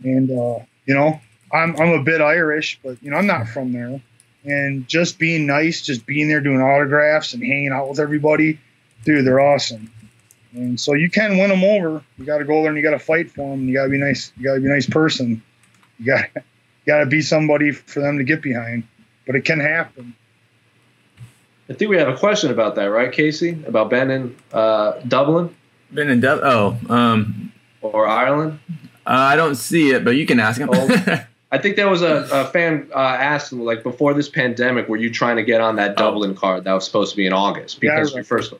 [0.03, 1.21] and uh, you know,
[1.51, 4.01] I'm I'm a bit Irish, but you know, I'm not from there.
[4.45, 8.59] And just being nice, just being there doing autographs and hanging out with everybody,
[9.03, 9.91] dude, they're awesome.
[10.53, 12.01] And so you can win them over.
[12.17, 13.67] You got to go there and you got to fight for them.
[13.67, 14.31] You got to be nice.
[14.37, 15.41] You got to be a nice person.
[15.99, 16.29] You got
[16.89, 18.83] got to be somebody for them to get behind,
[19.25, 20.15] but it can happen.
[21.69, 23.51] I think we have a question about that, right, Casey?
[23.67, 25.55] About Ben in uh, Dublin.
[25.91, 26.49] Ben in Dublin.
[26.51, 28.59] Oh, um, or Ireland.
[29.05, 30.69] Uh, I don't see it, but you can ask him.
[31.51, 35.11] I think there was a, a fan uh, asked like before this pandemic, were you
[35.11, 37.95] trying to get on that Dublin card that was supposed to be in August Yeah,
[37.95, 38.27] because you remember.
[38.27, 38.53] first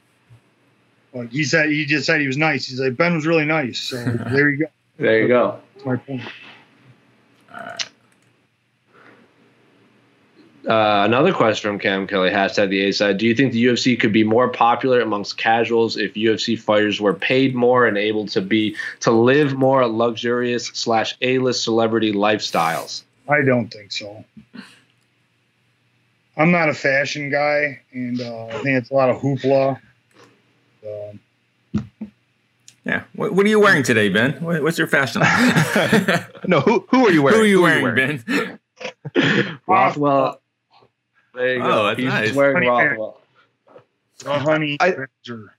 [1.12, 2.66] Well, he said he just said he was nice.
[2.68, 3.80] He's like Ben was really nice.
[3.80, 4.66] So there you go.
[4.98, 5.60] there you go.
[5.76, 6.22] That's my point.
[10.70, 13.18] Uh, another question from Cam Kelly, hashtag the A side.
[13.18, 17.16] Do you think the UFC could be more popular amongst casuals if UFC fighters were
[17.16, 23.02] paid more and able to be to live more luxurious slash A list celebrity lifestyles?
[23.28, 24.24] I don't think so.
[26.38, 29.80] I'm not a fashion guy, and uh, I think it's a lot of hoopla.
[30.86, 31.20] Um,
[32.86, 33.04] Yeah.
[33.16, 34.34] What, what are you wearing today, Ben?
[34.34, 35.24] What, what's your fashion?
[36.48, 37.40] No, who who are you wearing?
[37.40, 38.60] Who are you Who wearing, Ben?
[39.68, 40.40] Rothwell.
[41.40, 41.84] There you Oh, go.
[41.88, 42.34] that's He's nice.
[42.34, 43.22] wearing Honey Rothwell.
[44.26, 44.92] a honey I-
[45.26, 45.56] badger.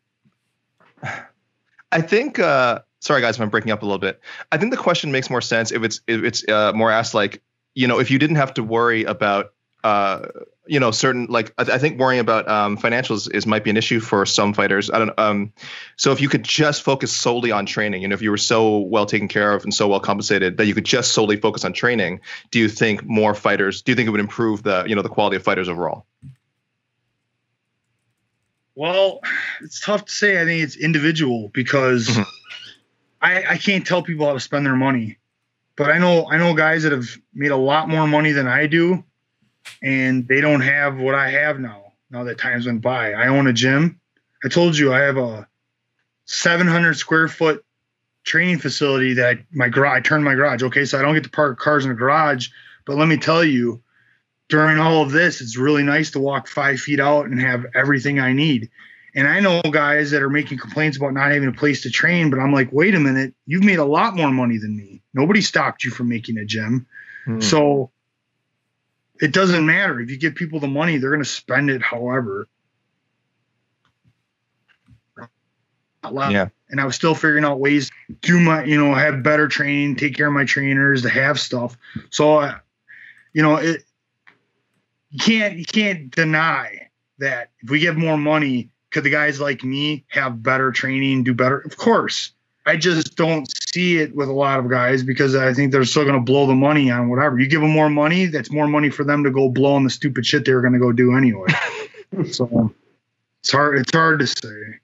[1.93, 2.39] I think.
[2.39, 4.21] Uh, sorry, guys, if I'm breaking up a little bit.
[4.53, 7.43] I think the question makes more sense if it's if it's uh, more asked like,
[7.75, 10.27] you know, if you didn't have to worry about, uh,
[10.71, 13.77] you know, certain like I, I think worrying about um, financials is might be an
[13.77, 14.89] issue for some fighters.
[14.89, 15.19] I don't.
[15.19, 15.53] Um,
[15.97, 19.05] so if you could just focus solely on training, and if you were so well
[19.05, 22.21] taken care of and so well compensated that you could just solely focus on training,
[22.53, 23.83] do you think more fighters?
[23.83, 26.07] Do you think it would improve the you know the quality of fighters overall?
[28.77, 29.21] Well,
[29.61, 30.41] it's tough to say.
[30.41, 32.27] I think it's individual because Mhm.
[33.21, 35.19] I, I can't tell people how to spend their money.
[35.75, 38.69] But I know I know guys that have made a lot more money than I
[38.69, 39.03] do,
[39.83, 41.93] and they don't have what I have now.
[42.11, 44.01] Now that times went by, I own a gym.
[44.45, 45.49] I told you I have a
[46.25, 47.65] 700 square foot
[48.25, 49.99] training facility that I, my garage.
[49.99, 50.63] I turned my garage.
[50.63, 52.49] Okay, so I don't get to park cars in the garage,
[52.85, 53.83] but let me tell you,
[54.49, 58.19] during all of this, it's really nice to walk five feet out and have everything
[58.19, 58.71] I need.
[59.15, 62.31] And I know guys that are making complaints about not having a place to train,
[62.31, 65.03] but I'm like, wait a minute, you've made a lot more money than me.
[65.15, 66.87] Nobody stopped you from making a gym.
[67.25, 67.41] Hmm.
[67.41, 67.91] So
[69.21, 70.01] it doesn't matter.
[70.01, 72.49] If you give people the money, they're going to spend it however.
[76.33, 76.49] Yeah.
[76.71, 79.97] And I was still figuring out ways to do my, you know, have better training,
[79.97, 81.77] take care of my trainers, to have stuff.
[82.11, 82.59] So, uh,
[83.33, 83.85] you know, it
[85.11, 89.63] you can't you can't deny that if we give more money, could the guys like
[89.63, 91.59] me have better training, do better?
[91.59, 92.33] Of course.
[92.67, 96.05] I just don't see it with a lot of guys because I think they're still
[96.05, 97.39] going to blow the money on whatever.
[97.39, 99.91] You give them more money, that's more money for them to go blow on the
[99.91, 101.49] stupid shit they were going to go do anyway.
[102.31, 102.73] so
[103.41, 103.79] it's hard.
[103.79, 104.79] It's hard to say.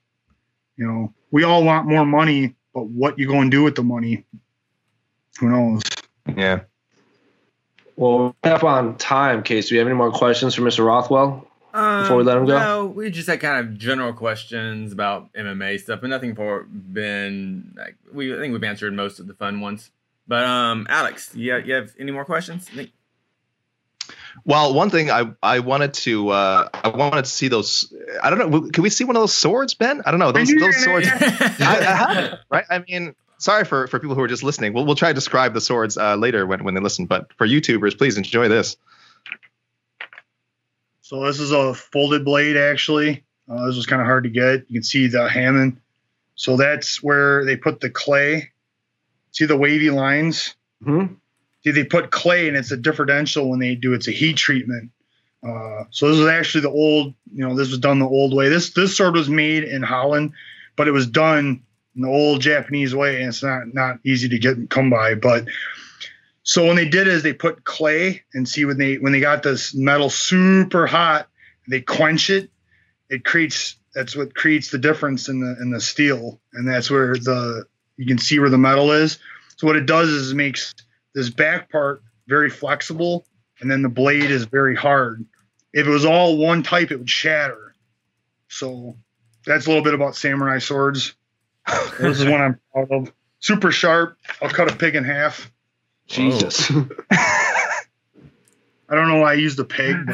[0.75, 3.83] You know, we all want more money, but what you going to do with the
[3.83, 4.25] money?
[5.39, 5.81] Who knows?
[6.35, 6.61] Yeah.
[7.95, 9.69] Well, we're up on time, Case.
[9.69, 10.85] Do you have any more questions for Mr.
[10.85, 11.47] Rothwell?
[11.71, 12.55] Before we let him go?
[12.55, 16.63] Um, No, we just had kind of general questions about MMA stuff, but nothing for
[16.63, 18.33] been like we.
[18.33, 19.91] I think we've answered most of the fun ones.
[20.27, 22.69] But um, Alex, you have, you have any more questions?
[24.45, 27.93] Well, one thing I I wanted to uh, I wanted to see those.
[28.21, 28.61] I don't know.
[28.69, 30.01] Can we see one of those swords, Ben?
[30.05, 31.07] I don't know those those swords.
[31.11, 32.65] I, I haven't, right?
[32.69, 34.73] I mean, sorry for for people who are just listening.
[34.73, 37.05] We'll we'll try to describe the swords uh, later when when they listen.
[37.05, 38.77] But for YouTubers, please enjoy this.
[41.07, 43.23] So this is a folded blade, actually.
[43.49, 44.65] Uh, this was kind of hard to get.
[44.67, 45.79] You can see the hamon.
[46.35, 48.51] So that's where they put the clay.
[49.31, 50.55] See the wavy lines?
[50.83, 51.05] Hmm?
[51.63, 53.93] See, they put clay, and it's a differential when they do.
[53.93, 54.91] It's a heat treatment.
[55.41, 57.13] Uh, so this is actually the old.
[57.33, 58.49] You know, this was done the old way.
[58.49, 60.33] This this sword was made in Holland,
[60.75, 61.63] but it was done
[61.95, 65.15] in the old Japanese way, and it's not not easy to get and come by.
[65.15, 65.47] But
[66.47, 69.43] so when they did is they put clay and see when they when they got
[69.43, 71.27] this metal super hot,
[71.67, 72.49] they quench it.
[73.09, 77.15] It creates that's what creates the difference in the in the steel, and that's where
[77.15, 77.65] the
[77.97, 79.19] you can see where the metal is.
[79.57, 80.73] So what it does is it makes
[81.13, 83.25] this back part very flexible,
[83.59, 85.25] and then the blade is very hard.
[85.73, 87.75] If it was all one type, it would shatter.
[88.47, 88.95] So
[89.45, 91.13] that's a little bit about samurai swords.
[91.99, 93.11] this is one I'm proud of.
[93.39, 94.17] Super sharp.
[94.41, 95.51] I'll cut a pig in half.
[96.07, 96.71] Jesus.
[97.11, 99.95] I don't know why I used a pig.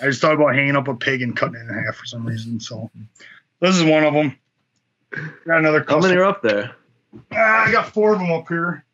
[0.00, 2.26] I just thought about hanging up a pig and cutting it in half for some
[2.26, 2.60] reason.
[2.60, 2.90] So
[3.60, 4.36] this is one of them.
[5.46, 6.02] Got another couple.
[6.02, 6.74] How many are up there?
[7.32, 8.84] Ah, I got four of them up here.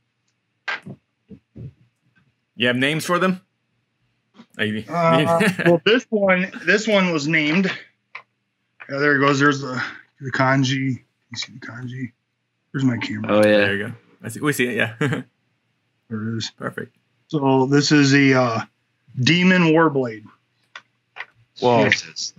[2.56, 3.40] you have names for them?
[4.58, 7.66] Are Uh, well, this one, this one was named.
[8.88, 9.40] Yeah, there it goes.
[9.40, 9.82] There's the
[10.20, 11.02] the kanji.
[11.30, 12.12] You see the kanji?
[12.72, 13.32] There's my camera.
[13.32, 13.42] Oh, yeah.
[13.42, 13.94] there you go.
[14.22, 14.40] I see.
[14.40, 14.76] We see it.
[14.76, 15.22] Yeah.
[16.10, 16.50] There it is.
[16.58, 16.94] Perfect.
[17.28, 18.60] So this is the uh,
[19.18, 20.24] demon warblade.
[21.58, 22.34] Whoa, Jesus.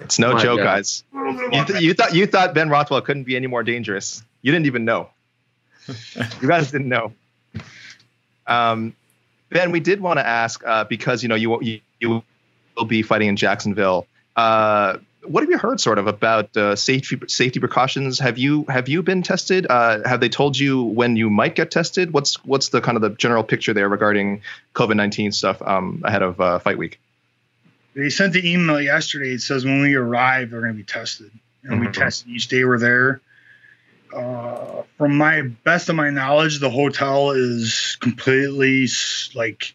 [0.00, 0.64] it's no My joke, God.
[0.64, 1.04] guys.
[1.12, 4.22] You, th- you thought you thought Ben Rothwell couldn't be any more dangerous.
[4.40, 5.10] You didn't even know.
[6.40, 7.12] you guys didn't know.
[8.46, 8.94] Um,
[9.50, 12.22] Ben, we did want to ask uh, because you know you, you you
[12.76, 14.06] will be fighting in Jacksonville.
[14.36, 18.18] Uh, what have you heard, sort of, about uh, safety safety precautions?
[18.18, 19.66] Have you have you been tested?
[19.68, 22.12] Uh, have they told you when you might get tested?
[22.12, 24.42] What's what's the kind of the general picture there regarding
[24.74, 27.00] COVID nineteen stuff um, ahead of uh, fight week?
[27.94, 29.32] They sent the email yesterday.
[29.32, 31.30] It says when we arrive, they're going to be tested,
[31.64, 31.86] and Mhm.
[31.86, 33.20] we tested each day we're there.
[34.14, 38.88] Uh, from my best of my knowledge, the hotel is completely
[39.34, 39.74] like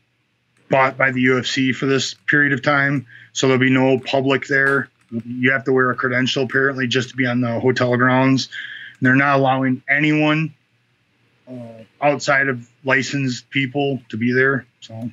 [0.69, 4.89] bought by the UFC for this period of time, so there'll be no public there.
[5.25, 8.49] You have to wear a credential apparently just to be on the hotel grounds.
[8.99, 10.53] And they're not allowing anyone
[11.47, 14.65] uh, outside of licensed people to be there.
[14.79, 15.11] So,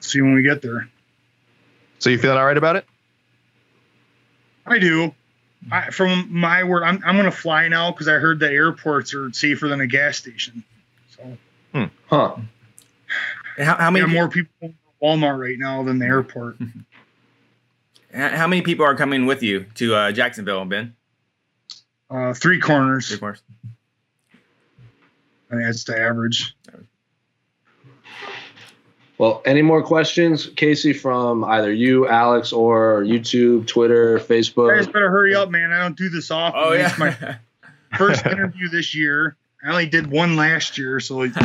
[0.00, 0.88] see when we get there.
[1.98, 2.86] So you feeling all right about it?
[4.66, 5.14] I do.
[5.70, 9.12] I, from my word, I'm, I'm going to fly now because I heard the airports
[9.14, 10.64] are safer than a gas station.
[11.10, 11.36] So
[12.08, 12.36] Huh.
[13.58, 16.56] How, how many have more people in Walmart right now than the airport.
[18.14, 20.94] how how many people are coming with you to uh, Jacksonville, Ben?
[22.08, 23.08] Uh, three corners.
[23.08, 23.42] Three corners.
[25.50, 26.54] I think that's the average.
[29.18, 34.74] Well, any more questions, Casey, from either you, Alex, or YouTube, Twitter, Facebook?
[34.74, 34.92] guys Facebook?
[34.94, 35.72] better hurry up, man.
[35.72, 36.58] I don't do this often.
[36.64, 36.88] Oh yeah.
[36.88, 37.36] It's my yeah.
[37.98, 39.36] first interview this year.
[39.62, 41.38] I only did one last year, so we It's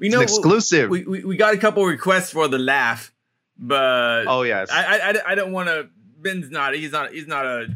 [0.00, 0.88] know an exclusive.
[0.88, 3.12] We, we we got a couple requests for the laugh,
[3.60, 4.70] but oh yes.
[4.72, 5.88] I, I, I, I don't want to.
[6.18, 6.74] Ben's not.
[6.74, 7.12] He's not.
[7.12, 7.66] He's not a.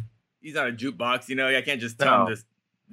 [0.41, 1.29] He's not a jukebox.
[1.29, 1.49] You know.
[1.49, 2.27] I can't just tell No.
[2.33, 2.43] him to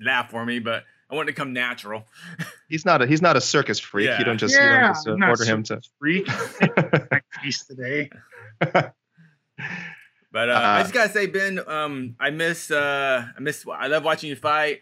[0.06, 2.06] laugh for me, but I want it to come natural.
[2.70, 4.08] he's not a he's not a circus freak.
[4.08, 4.20] Yeah.
[4.20, 5.82] You don't just you yeah, don't just uh, I'm not order him to.
[6.00, 6.28] freak.
[6.28, 7.22] My
[7.68, 8.10] today.
[10.34, 13.88] But uh, Uh, I just gotta say, Ben, um, I miss, uh, I miss, I
[13.88, 14.80] love watching you fight.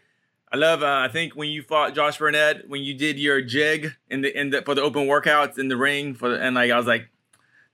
[0.52, 3.94] I love, uh, I think when you fought Josh Barnett, when you did your jig
[4.10, 6.70] in the in the for the open workouts in the ring for the, and like
[6.72, 7.10] I was like,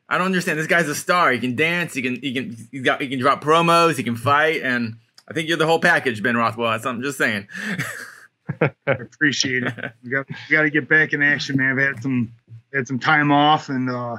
[0.07, 0.59] I don't understand.
[0.59, 1.31] This guy's a star.
[1.31, 1.93] He can dance.
[1.93, 3.97] He can he can he got he can drop promos.
[3.97, 4.97] He can fight, and
[5.27, 6.71] I think you're the whole package, Ben Rothwell.
[6.71, 7.47] That's I'm just saying.
[8.61, 9.73] I appreciate it.
[10.03, 11.71] We got we got to get back in action, man.
[11.71, 12.31] I've had some
[12.73, 14.17] had some time off, and uh,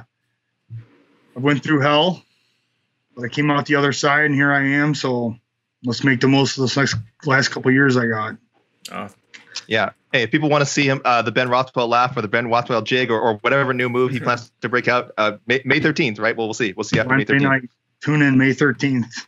[1.35, 2.21] I went through hell,
[3.15, 4.93] but I came out the other side, and here I am.
[4.93, 5.35] So
[5.85, 8.35] let's make the most of this next last couple years I got.
[8.91, 9.09] Oh,
[9.67, 9.91] Yeah.
[10.11, 12.47] Hey, if people want to see him, uh, the Ben Rothwell laugh or the Ben
[12.47, 15.79] Rothwell jig or, or whatever new move he plans to break out, uh, May, May
[15.79, 16.35] 13th, right?
[16.35, 16.73] Well, we'll see.
[16.73, 17.41] We'll see after May 13th.
[17.41, 17.69] night.
[18.01, 19.27] Tune in May 13th.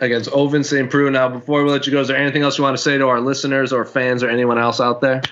[0.00, 0.90] Against Ovince St.
[0.90, 1.10] Preux.
[1.10, 3.08] Now, before we let you go, is there anything else you want to say to
[3.08, 5.22] our listeners or fans or anyone else out there?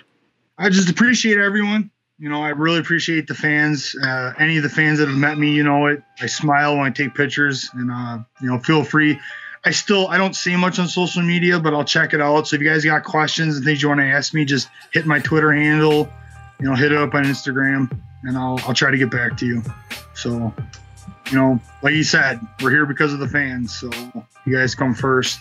[0.57, 1.91] I just appreciate everyone.
[2.19, 3.95] You know, I really appreciate the fans.
[4.01, 6.03] Uh, any of the fans that have met me, you know it.
[6.21, 9.21] I smile when I take pictures, and uh, you know, feel free.
[9.65, 12.49] I still I don't see much on social media, but I'll check it out.
[12.49, 15.07] So if you guys got questions and things you want to ask me, just hit
[15.07, 16.11] my Twitter handle.
[16.61, 17.91] You know, hit it up on Instagram,
[18.23, 19.63] and I'll I'll try to get back to you.
[20.15, 20.53] So,
[21.31, 23.75] you know, like you said, we're here because of the fans.
[23.75, 23.91] So
[24.47, 25.41] you guys come first.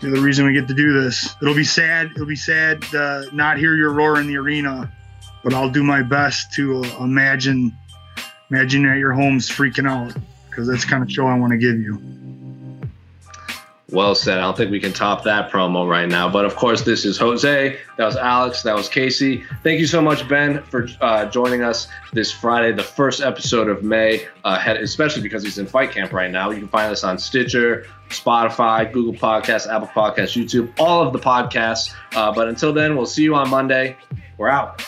[0.00, 1.34] You're the reason we get to do this.
[1.40, 2.10] It'll be sad.
[2.14, 4.92] It'll be sad uh, not hear your roar in the arena,
[5.44, 7.76] but I'll do my best to uh, imagine
[8.50, 10.14] imagine at your homes freaking out
[10.50, 12.21] because that's kind of show I want to give you.
[13.92, 14.38] Well said.
[14.38, 16.28] I don't think we can top that promo right now.
[16.28, 17.78] But of course, this is Jose.
[17.98, 18.62] That was Alex.
[18.62, 19.44] That was Casey.
[19.62, 23.82] Thank you so much, Ben, for uh, joining us this Friday, the first episode of
[23.82, 26.50] May, uh, especially because he's in fight camp right now.
[26.50, 31.18] You can find us on Stitcher, Spotify, Google Podcasts, Apple Podcasts, YouTube, all of the
[31.18, 31.94] podcasts.
[32.14, 33.96] Uh, but until then, we'll see you on Monday.
[34.38, 34.82] We're out.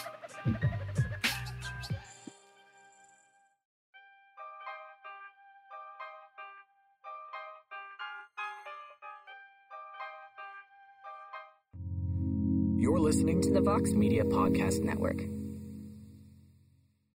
[13.05, 15.21] Listening to the Vox Media Podcast Network.